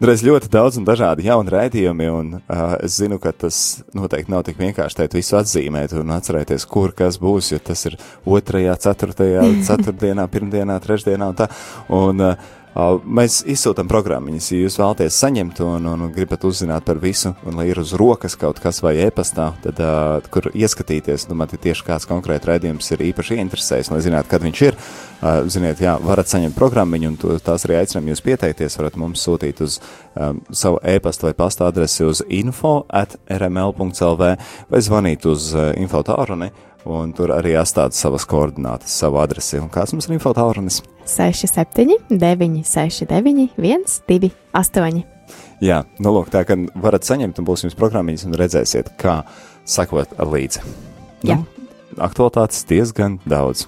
Reiz 0.00 0.22
ļoti 0.26 0.50
daudz 0.52 0.78
un 0.80 0.86
dažādi 0.88 1.28
jauni 1.28 1.54
raidījumi, 1.54 2.10
un 2.14 2.30
uh, 2.38 2.76
es 2.84 2.98
zinu, 3.00 3.20
ka 3.22 3.32
tas 3.46 3.80
noteikti 3.96 4.32
nav 4.32 4.44
tik 4.46 4.60
vienkārši 4.60 5.00
teikt 5.02 5.18
visu 5.18 5.38
atzīmēt 5.40 5.96
un 5.98 6.14
atcerēties, 6.16 6.66
kur 6.70 6.94
kas 6.96 7.20
būs, 7.22 7.52
jo 7.54 7.62
tas 7.62 7.86
ir 7.90 7.98
otrajā, 8.26 8.76
ceturtajā, 8.88 9.48
ceturtdienā, 9.68 10.28
pirmdienā, 10.32 10.78
trešdienā 10.84 11.32
un 11.32 11.42
tā. 11.42 11.50
Un, 11.88 12.26
Uh, 12.28 12.57
mēs 13.02 13.40
izsūtām 13.50 13.88
programmiņas, 13.90 14.48
ja 14.52 14.58
jūs 14.62 14.76
vēlaties 14.78 15.16
saņemt 15.18 15.60
un, 15.64 15.86
un, 15.90 16.04
gribat 16.14 16.44
uzzināt 16.46 16.84
par 16.86 17.00
visu, 17.02 17.32
un 17.48 17.58
lai 17.58 17.66
ir 17.72 17.80
uz 17.82 17.90
rokas 17.98 18.36
kaut 18.38 18.60
kas 18.62 18.78
vai 18.84 18.92
e-pastā, 19.02 19.48
tad, 19.64 19.80
uh, 19.82 20.28
kur 20.30 20.46
ieskatīties, 20.52 21.26
domāt, 21.30 21.56
ja 21.56 21.62
tieši 21.68 21.86
kāds 21.88 22.06
konkrēts 22.06 22.46
raidījums 22.46 22.92
ir 22.94 23.02
īpaši 23.08 23.40
interesējis, 23.42 23.90
lai 23.90 23.98
zinātu, 24.04 24.30
kad 24.30 24.46
viņš 24.46 24.62
ir. 24.68 24.78
Uh, 25.18 25.40
ziniet, 25.50 25.82
jā, 25.82 25.96
varat 25.98 26.30
saņemt 26.30 26.54
programmiņu, 26.54 27.10
un 27.10 27.18
to, 27.18 27.34
tās 27.42 27.66
arī 27.66 27.80
aicinām 27.80 28.12
jūs 28.12 28.22
pieteikties. 28.22 28.78
Varat 28.78 29.00
mums 29.02 29.26
sūtīt 29.26 29.64
uz 29.66 29.80
um, 30.14 30.38
savu 30.54 30.78
e-pasta 30.86 31.26
vai 31.26 31.34
pasta 31.34 31.66
adresi 31.66 32.06
uz 32.06 32.22
info 32.30 32.84
at 32.86 33.18
rml.lv 33.26 34.32
vai 34.70 34.84
zvanīt 34.86 35.26
uz 35.26 35.50
uh, 35.56 35.72
info 35.82 36.04
tālruni, 36.06 36.52
un 36.94 37.12
tur 37.16 37.32
arī 37.34 37.54
atstāt 37.60 37.96
savas 37.96 38.24
koordinātas, 38.28 38.94
savu 39.00 39.20
adresi. 39.22 39.60
Un 39.60 39.70
kāds 39.72 39.94
mums 39.94 40.08
ir 40.08 40.16
info 40.16 40.32
tālrunis? 40.36 40.80
67, 41.08 41.98
969, 42.10 43.48
128. 43.58 45.04
Jā, 45.64 45.82
nu 46.02 46.12
lūk, 46.14 46.30
tā 46.32 46.44
kā 46.48 46.56
varat 46.78 47.06
saņemt 47.08 47.40
un 47.40 47.48
būs 47.48 47.64
jums 47.66 47.76
programmiņas 47.78 48.28
un 48.28 48.36
redzēsiet, 48.38 48.92
kā 49.00 49.20
sakot 49.68 50.14
līdzi. 50.18 50.62
Jā. 51.26 51.40
Nu, 51.40 51.68
aktualitātes 52.04 52.62
diezgan 52.68 53.18
daudz. 53.28 53.66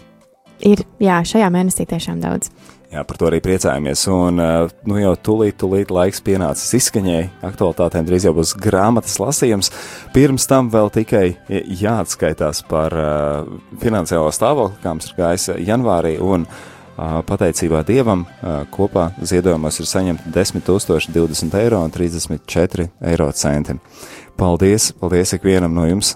Ir, 0.64 0.84
jā, 1.00 1.18
šajā 1.26 1.48
mēnesī 1.52 1.86
tiešām 1.88 2.20
daudz. 2.22 2.52
Jā, 2.90 3.04
par 3.06 3.20
to 3.20 3.28
arī 3.28 3.38
priecājamies. 3.38 4.00
Un 4.10 4.42
uh, 4.42 4.70
nu 4.90 4.96
jau 4.98 5.12
tūlīt, 5.14 5.54
tūlīt 5.62 5.92
laiks 5.94 6.18
pienācis 6.26 6.74
izskaņai. 6.74 7.20
Aktualitātēm 7.46 8.08
drīz 8.08 8.26
jau 8.26 8.32
būs 8.34 8.56
grāmatas 8.58 9.14
lasījums. 9.22 9.70
Pirms 10.10 10.48
tam 10.50 10.72
vēl 10.72 10.90
tikai 10.96 11.24
jāatskaitās 11.48 12.64
par 12.66 12.96
uh, 12.98 13.52
finansiālo 13.78 14.32
stāvokli, 14.34 14.82
kā 14.82 14.96
mums 14.96 15.06
ir 15.06 15.20
gājis 15.20 15.46
janvārī. 15.68 16.16
Un, 16.18 16.48
uh, 16.48 17.20
Pateicībā 17.30 17.84
Dievam 17.86 18.26
uh, 18.26 18.64
kopā 18.74 19.12
ziedojumos 19.22 19.78
ir 19.78 19.90
saņemti 19.92 20.34
10,020 20.34 21.56
eiro 21.62 21.84
un 21.86 21.94
34 21.94 22.90
eiro 23.12 23.30
centi. 23.38 23.78
Paldies, 24.40 24.90
paldies 24.98 25.36
ikvienam 25.36 25.74
no 25.76 25.82
jums, 25.84 26.14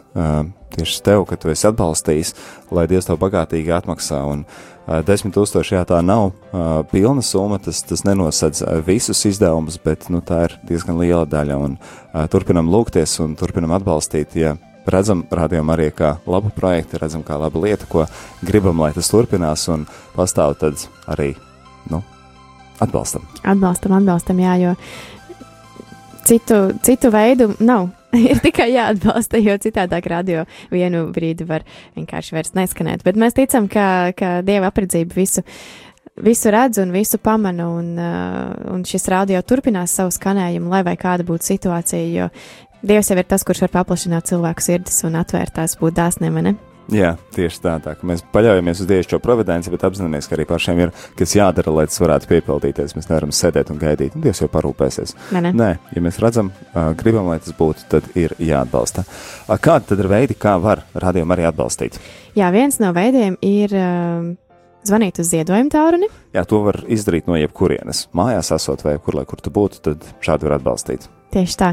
tieši 0.73 1.03
tev, 1.05 1.27
ka 1.29 1.37
tu 1.37 1.51
esi 1.53 1.67
atbalstījis, 1.69 2.31
lai 2.73 2.87
Dievs 2.89 3.05
tev 3.05 3.19
bagātīgi 3.21 3.75
atmaksā. 3.77 4.23
Un, 4.31 4.47
uh, 4.47 4.74
10,000 4.87 5.73
jā, 5.73 5.81
tā 5.88 6.01
nav 6.05 6.27
uh, 6.29 6.83
pilna 6.90 7.23
summa, 7.25 7.57
tas, 7.62 7.81
tas 7.88 8.05
nenosedz 8.05 8.61
uh, 8.62 8.79
visus 8.85 9.23
izdevumus, 9.31 9.79
bet 9.81 10.11
nu, 10.12 10.20
tā 10.20 10.42
ir 10.49 10.59
diezgan 10.68 10.99
liela 11.01 11.25
daļa. 11.25 11.57
Un, 11.57 11.79
uh, 11.79 12.27
turpinam 12.33 12.68
lūgties 12.73 13.16
un 13.25 13.33
turpinam 13.40 13.73
atbalstīt. 13.79 14.37
Ja 14.37 14.57
redzam 14.90 15.25
rādījumu 15.33 15.73
arī 15.75 15.88
kā 15.97 16.16
labu 16.29 16.53
projektu, 16.55 17.01
redzam 17.01 17.25
kā 17.25 17.38
labu 17.40 17.64
lietu, 17.64 17.88
ko 17.88 18.05
gribam, 18.44 18.83
lai 18.85 18.92
tas 18.97 19.09
turpinās 19.09 19.66
un 19.73 19.87
pastāv, 20.16 20.59
tad 20.61 20.85
arī 21.11 21.33
nu, 21.90 22.03
atbalstam. 22.85 23.25
Atbalstam, 23.40 23.97
atbalstam, 23.97 24.44
jā, 24.44 24.57
jo 24.61 24.75
citu, 26.29 26.61
citu 26.85 27.12
veidu 27.14 27.55
nav. 27.61 27.88
ir 28.31 28.42
tikai 28.44 28.70
jāatbalsta, 28.72 29.40
jo 29.42 29.57
citādāk 29.62 30.09
radio 30.11 30.44
vienu 30.72 31.07
brīdi 31.14 31.46
var 31.48 31.66
vienkārši 31.96 32.37
vairs 32.37 32.55
neskanēt. 32.59 33.05
Bet 33.07 33.18
mēs 33.20 33.37
ticam, 33.37 33.68
ka, 33.70 34.12
ka 34.16 34.37
Dieva 34.46 34.70
apredzība 34.72 35.16
visu, 35.16 35.44
visu 36.24 36.53
redz 36.55 36.83
un 36.83 36.94
visu 36.94 37.18
pamana, 37.22 37.70
un, 37.70 37.94
un 38.74 38.85
šis 38.88 39.09
radio 39.12 39.42
turpinās 39.42 39.96
savu 39.96 40.14
skanējumu, 40.14 40.70
lai 40.72 40.85
vai 40.87 40.98
kāda 41.00 41.27
būtu 41.27 41.55
situācija, 41.55 42.07
jo 42.18 42.31
Dievs 42.85 43.09
jau 43.09 43.16
ir 43.16 43.24
tas, 43.24 43.40
kurš 43.48 43.62
var 43.64 43.70
paplašināt 43.79 44.29
cilvēku 44.29 44.61
sirdis 44.61 44.98
un 45.09 45.16
atvērt 45.16 45.57
tās 45.57 45.79
būt 45.81 45.96
dāsniem, 45.96 46.42
ne? 46.44 46.59
Jā, 46.92 47.14
tieši 47.33 47.61
tā, 47.64 47.75
tā 47.81 47.94
ka 47.97 48.05
mēs 48.07 48.20
paļaujamies 48.35 48.83
uz 48.85 48.88
Dievu 48.88 49.18
providenci, 49.25 49.70
bet 49.73 49.87
apzināmies, 49.88 50.29
ka 50.29 50.37
arī 50.37 50.44
pašiem 50.49 50.83
ir 50.85 50.92
kas 51.16 51.33
jādara, 51.37 51.73
lai 51.73 51.87
tas 51.88 52.01
varētu 52.03 52.29
piepildīties. 52.29 52.92
Mēs 52.99 53.09
nevaram 53.09 53.33
sēdēt 53.33 53.73
un 53.73 53.81
gaidīt, 53.81 54.18
un 54.18 54.25
Dievs 54.25 54.42
jau 54.42 54.51
parūpēsies. 54.53 55.14
Ne, 55.33 55.47
ne. 55.47 55.55
Nē, 55.57 55.70
ja 55.97 56.05
mēs 56.05 56.20
redzam, 56.20 56.53
gribam, 57.01 57.31
lai 57.33 57.38
tas 57.40 57.57
būtu, 57.57 57.88
tad 57.94 58.11
ir 58.20 58.37
jāatbalsta. 58.37 59.07
Kādi 59.64 59.90
tad 59.90 60.05
ir 60.05 60.11
veidi, 60.12 60.37
kā 60.37 60.59
var 60.61 60.85
radiomu 60.92 61.37
arī 61.37 61.49
atbalstīt? 61.49 61.97
Jā, 62.37 62.53
viens 62.53 62.77
no 62.83 62.92
veidiem 62.97 63.40
ir 63.40 63.73
zvanīt 64.85 65.25
uz 65.25 65.33
ziedojumu 65.33 65.73
tālruni. 65.73 66.12
Jā, 66.37 66.44
to 66.49 66.61
var 66.66 66.83
izdarīt 66.92 67.31
no 67.31 67.40
jebkurienes. 67.40 68.09
Mājās 68.16 68.53
esot 68.59 68.85
vai 68.85 68.99
kur, 69.01 69.16
lai 69.16 69.25
kur 69.29 69.40
tu 69.40 69.53
būtu, 69.55 69.81
tad 69.88 70.09
šādi 70.25 70.51
var 70.51 70.59
atbalstīt. 70.61 71.09
Tieši 71.35 71.59
tā. 71.59 71.73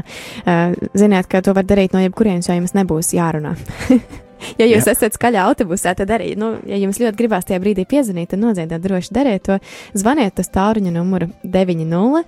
Ziniet, 0.98 1.28
ka 1.30 1.44
to 1.44 1.54
var 1.54 1.68
darīt 1.68 1.92
no 1.94 2.00
jebkurienes, 2.02 2.48
jo 2.48 2.56
jums 2.56 2.74
nebūs 2.74 3.12
jārunā. 3.14 3.54
ja 4.60 4.68
jūs 4.68 4.86
Jā. 4.88 4.94
esat 4.96 5.16
skaļā 5.18 5.44
autobusā, 5.50 5.94
tad 5.98 6.12
arī, 6.14 6.32
nu, 6.38 6.54
ja 6.68 6.78
jums 6.80 7.00
ļoti 7.02 7.18
gribās 7.18 7.48
tajā 7.48 7.60
brīdī 7.62 7.86
piezvanīt, 7.88 8.32
tad 8.32 8.42
noziet, 8.42 8.72
droši 8.82 9.14
dariet 9.14 9.46
to. 9.48 9.58
Zvaniet 9.98 10.40
uz 10.42 10.50
tāruņa 10.52 10.94
numuru 10.94 11.30
90 11.44 12.24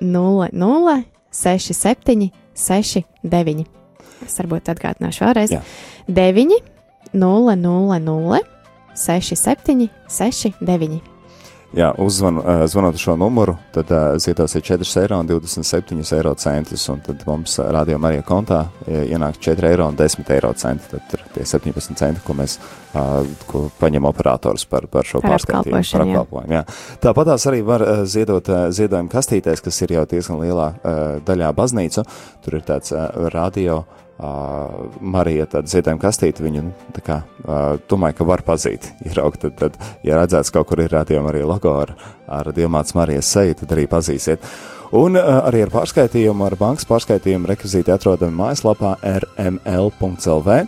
00 0.00 0.98
67 1.30 2.30
69. 2.58 3.66
Es 4.26 4.40
varbūt 4.40 4.72
atgādināšu 4.72 5.24
vēlreiz. 5.26 5.54
Jā. 5.54 5.62
9 6.08 6.58
0 7.14 7.56
0 7.56 8.00
0 8.02 8.42
67 8.98 9.88
69. 10.08 11.17
Jā, 11.76 11.90
uzzvan, 12.00 12.38
uh, 12.40 12.62
zvanot 12.70 12.96
uz 12.96 13.02
šo 13.04 13.14
numuru, 13.20 13.58
tad 13.74 13.90
uh, 13.92 14.14
ziedosiet 14.16 14.64
4,27 14.64 16.14
eiro 16.16 16.32
centus, 16.40 16.86
un 16.88 17.02
tad 17.04 17.26
mums 17.28 17.58
rādījuma 17.60 18.08
arī 18.08 18.22
kontā 18.24 18.62
ienāk 18.88 19.36
4,10 19.44 20.32
eiro 20.32 20.48
eiro 20.48 20.52
centi. 20.56 20.88
Tad 20.94 21.12
ir 21.12 21.24
tie 21.34 21.44
17 21.44 21.98
centi, 21.98 22.24
ko 22.24 22.36
mēs 22.38 22.56
uh, 22.58 23.20
ko 23.50 23.66
paņem 23.80 24.08
operators 24.08 24.64
par, 24.64 24.88
par 24.88 25.04
šo 25.08 25.20
pārskaitījumu. 25.24 25.84
Par 25.92 26.06
apkalpojumu. 26.06 26.56
Jā. 26.56 26.64
Tāpat 27.04 27.32
tās 27.34 27.46
arī 27.50 27.62
var 27.66 27.84
uh, 27.84 28.02
ziedot 28.08 28.48
uh, 28.48 28.68
ziedojumu 28.72 29.12
kastītēs, 29.12 29.64
kas 29.64 29.84
ir 29.84 29.98
jau 29.98 30.08
diezgan 30.08 30.40
lielā 30.40 30.72
uh, 30.72 31.06
daļā 31.28 31.52
baznīcu. 31.58 32.04
Tur 32.44 32.60
ir 32.60 32.68
tāds 32.68 32.96
uh, 32.96 33.28
radio. 33.34 33.82
Uh, 33.84 34.07
Marija 34.18 35.46
tāda 35.46 35.70
ziedojuma 35.70 36.02
kastīte, 36.02 36.42
viņu 36.42 36.62
nu, 36.66 36.72
tā 36.96 37.02
kā, 37.06 37.18
uh, 37.44 37.76
domāju, 37.90 38.16
ka 38.18 38.26
var 38.26 38.42
pazīt. 38.46 38.88
Ieraugt, 39.06 39.44
tad, 39.44 39.54
tad, 39.60 39.76
ja 40.06 40.18
redzēts, 40.18 40.50
kaut 40.54 40.66
kur 40.70 40.82
ir 40.82 40.90
rādījuma 40.90 41.30
arī 41.30 41.44
logo 41.46 41.76
ar, 41.84 41.94
ar 42.26 42.50
Dievmāts 42.54 42.96
Marijas 42.98 43.30
seju, 43.30 43.60
tad 43.60 43.76
arī 43.76 43.86
pazīsiet. 43.90 44.42
Un 44.98 45.20
uh, 45.20 45.44
arī 45.46 45.62
ar 45.66 45.70
pārskaitījumu, 45.74 46.48
ar 46.48 46.58
bankas 46.58 46.88
pārskaitījumu 46.90 47.50
rekvizīti 47.52 47.94
atrodami 47.94 48.34
mājaslapā 48.40 48.96
rml.lv. 49.22 50.58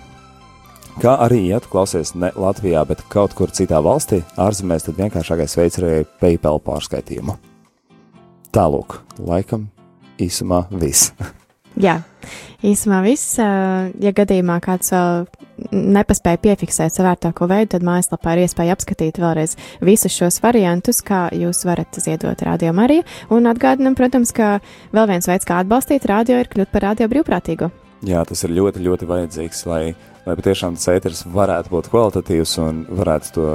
Kā 1.00 1.16
arī, 1.24 1.42
ja 1.48 1.58
tu 1.62 1.72
klausies 1.72 2.14
ne 2.18 2.30
Latvijā, 2.36 2.84
bet 2.86 3.02
kaut 3.10 3.34
kur 3.38 3.50
citā 3.56 3.80
valstī, 3.82 4.20
ārzemēs, 4.38 4.86
tad 4.86 5.00
vienkāršākais 5.00 5.58
veids 5.58 5.80
ir 5.80 5.88
arī 5.88 6.06
PayPal 6.22 6.62
pārskaitījumu. 6.66 7.38
Tālūk, 8.54 9.00
laikam 9.18 9.70
īsumā 10.22 10.66
viss. 10.70 11.10
Jā, 11.78 12.00
īsumā 12.66 13.02
viss. 13.04 13.36
Ja 13.38 14.12
gadījumā 14.16 14.58
kāds 14.64 14.90
vēl 14.94 15.26
nepaspēja 15.70 16.40
piefiksēt 16.40 16.94
savērtāko 16.94 17.46
veidu, 17.50 17.74
tad 17.74 17.84
mājaslapā 17.86 18.34
ir 18.34 18.44
iespēja 18.46 18.74
apskatīt 18.76 19.20
vēlreiz 19.20 19.56
visus 19.84 20.16
šos 20.16 20.40
variantus, 20.44 21.02
kā 21.06 21.28
jūs 21.36 21.62
varat 21.68 22.00
ziedot 22.00 22.42
radio 22.46 22.72
Mariju. 22.76 23.04
Un 23.34 23.48
atgādinam, 23.50 23.96
protams, 23.98 24.32
ka 24.36 24.58
vēl 24.96 25.10
viens 25.12 25.28
veids, 25.30 25.48
kā 25.48 25.60
atbalstīt 25.62 26.08
radio, 26.10 26.40
ir 26.40 26.50
kļūt 26.50 26.72
par 26.72 26.88
radio 26.90 27.10
brīvprātīgo. 27.12 27.70
Jā, 28.08 28.24
tas 28.24 28.46
ir 28.46 28.54
ļoti, 28.56 28.80
ļoti 28.86 29.08
vajadzīgs, 29.10 29.66
lai 29.68 29.82
lai 30.30 30.36
patiešām 30.38 30.76
tas 30.78 30.88
ēteris 30.94 31.24
varētu 31.30 31.72
būt 31.72 31.90
kvalitatīvs 31.92 32.56
un 32.62 32.82
varētu 33.00 33.32
to 33.36 33.46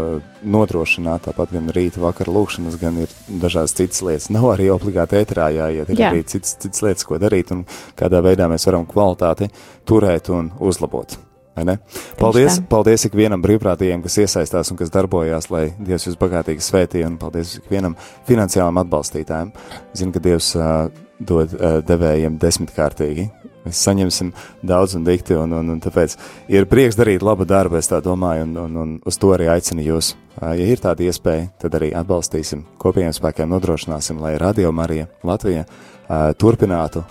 nodrošināt. 0.56 1.26
Tāpat 1.30 1.54
gan 1.56 1.70
rīta, 1.76 2.02
vakara 2.04 2.34
lūkšanas, 2.36 2.80
gan 2.82 3.00
ir 3.06 3.14
dažādas 3.42 3.76
citas 3.78 4.04
lietas. 4.06 4.32
Nav 4.36 4.50
arī 4.54 4.68
obligāti 4.74 5.22
ēterā 5.22 5.52
jāiet, 5.56 5.92
ir 5.92 6.02
Jā. 6.02 6.12
arī 6.12 6.26
citas, 6.28 6.58
citas 6.62 6.84
lietas, 6.86 7.08
ko 7.08 7.20
darīt 7.22 7.54
un 7.56 7.64
kādā 7.98 8.22
veidā 8.26 8.50
mēs 8.52 8.68
varam 8.68 8.88
kvalitāti 8.90 9.50
turēt 9.88 10.30
un 10.36 10.52
uzlabot. 10.60 11.18
Paldies, 12.20 12.58
paldies 12.68 13.06
ikvienam 13.08 13.40
brīvprātīgiem, 13.44 14.02
kas 14.04 14.18
iesaistās 14.26 14.74
un 14.74 14.80
kas 14.80 14.92
darbojās, 14.92 15.48
lai 15.54 15.70
Dievs 15.80 16.10
jūs 16.10 16.18
bagātīgi 16.20 16.64
svētīja, 16.66 17.08
un 17.08 17.16
paldies 17.22 17.56
ikvienam 17.62 17.96
finansiālam 18.28 18.82
atbalstītājam. 18.84 19.54
Zinu, 19.96 20.12
ka 20.12 20.24
Dievs 20.26 20.52
uh, 20.60 20.90
dod 21.24 21.56
uh, 21.56 21.80
devējiem 21.88 22.36
desmitkārtīgi 22.42 23.30
Mēs 23.66 23.82
saņemsim 23.88 24.32
daudz 24.66 24.96
un 24.98 25.06
dikti, 25.08 25.36
un, 25.42 25.56
un, 25.58 25.74
un 25.74 25.82
tāpēc 25.82 26.16
ir 26.54 26.68
prieks 26.70 26.98
darīt 27.00 27.26
labu 27.26 27.48
darbu, 27.50 27.80
es 27.80 27.90
tā 27.90 28.02
domāju, 28.06 28.46
un, 28.46 28.56
un, 28.62 28.80
un 28.84 28.96
uz 29.06 29.20
to 29.22 29.34
arī 29.36 29.50
aicinu 29.56 29.86
jūs. 29.86 30.14
Ja 30.42 30.54
ir 30.54 30.82
tāda 30.84 31.06
iespēja, 31.08 31.50
tad 31.64 31.78
arī 31.80 31.94
atbalstīsim, 31.96 32.66
kopējiem 32.82 33.14
spēkiem 33.16 33.54
nodrošināsim, 33.56 34.20
lai 34.22 34.36
Radio 34.42 34.74
Marija 34.76 35.08
Latvija 35.26 35.66
turpinātu 36.42 37.06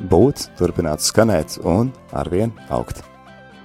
būt, 0.00 0.48
turpinātu 0.58 1.10
skanēt 1.10 1.58
un 1.64 1.92
arvien 2.14 2.54
augt. 2.72 3.04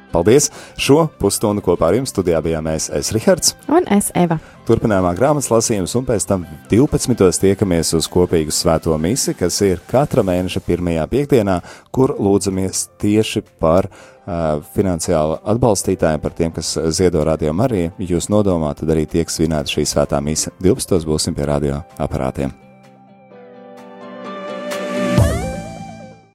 Paldies! 0.09 0.49
Šo 0.79 1.03
pusstundu 1.21 1.61
kopā 1.61 1.91
ar 1.91 1.99
jums 1.99 2.09
studijā 2.13 2.39
bijām 2.41 2.65
mēs, 2.65 2.87
es 2.95 3.11
Rihards 3.13 3.53
un 3.69 3.85
es 3.93 4.09
Eva. 4.17 4.39
Turpinājumā 4.69 5.11
grāmatas 5.17 5.49
lasījums, 5.49 5.93
un 5.97 6.05
pēc 6.05 6.25
tam 6.29 6.45
12. 6.69 7.41
tiekamies 7.41 7.93
uz 7.97 8.07
kopīgu 8.09 8.53
svēto 8.53 8.93
misi, 9.01 9.33
kas 9.37 9.57
ir 9.65 9.81
katra 9.89 10.23
mēneša 10.25 10.61
pirmajā 10.65 11.07
piekdienā, 11.09 11.59
kur 11.93 12.15
lūdzamies 12.17 12.87
tieši 13.01 13.43
par 13.61 13.89
uh, 13.89 14.61
finansiāli 14.75 15.41
atbalstītājiem, 15.53 16.23
par 16.23 16.37
tiem, 16.37 16.53
kas 16.53 16.75
ziedo 16.93 17.25
radio 17.25 17.53
Mariju. 17.57 17.93
Jūs 18.13 18.29
nodomā, 18.33 18.73
tad 18.77 18.93
arī 18.93 19.05
tiek 19.09 19.29
svinēta 19.29 19.73
šī 19.73 19.85
svētā 19.89 20.21
mise. 20.25 20.53
12. 20.61 21.05
būsim 21.09 21.37
pie 21.37 21.49
radio 21.49 21.83
aparātiem. 21.97 22.68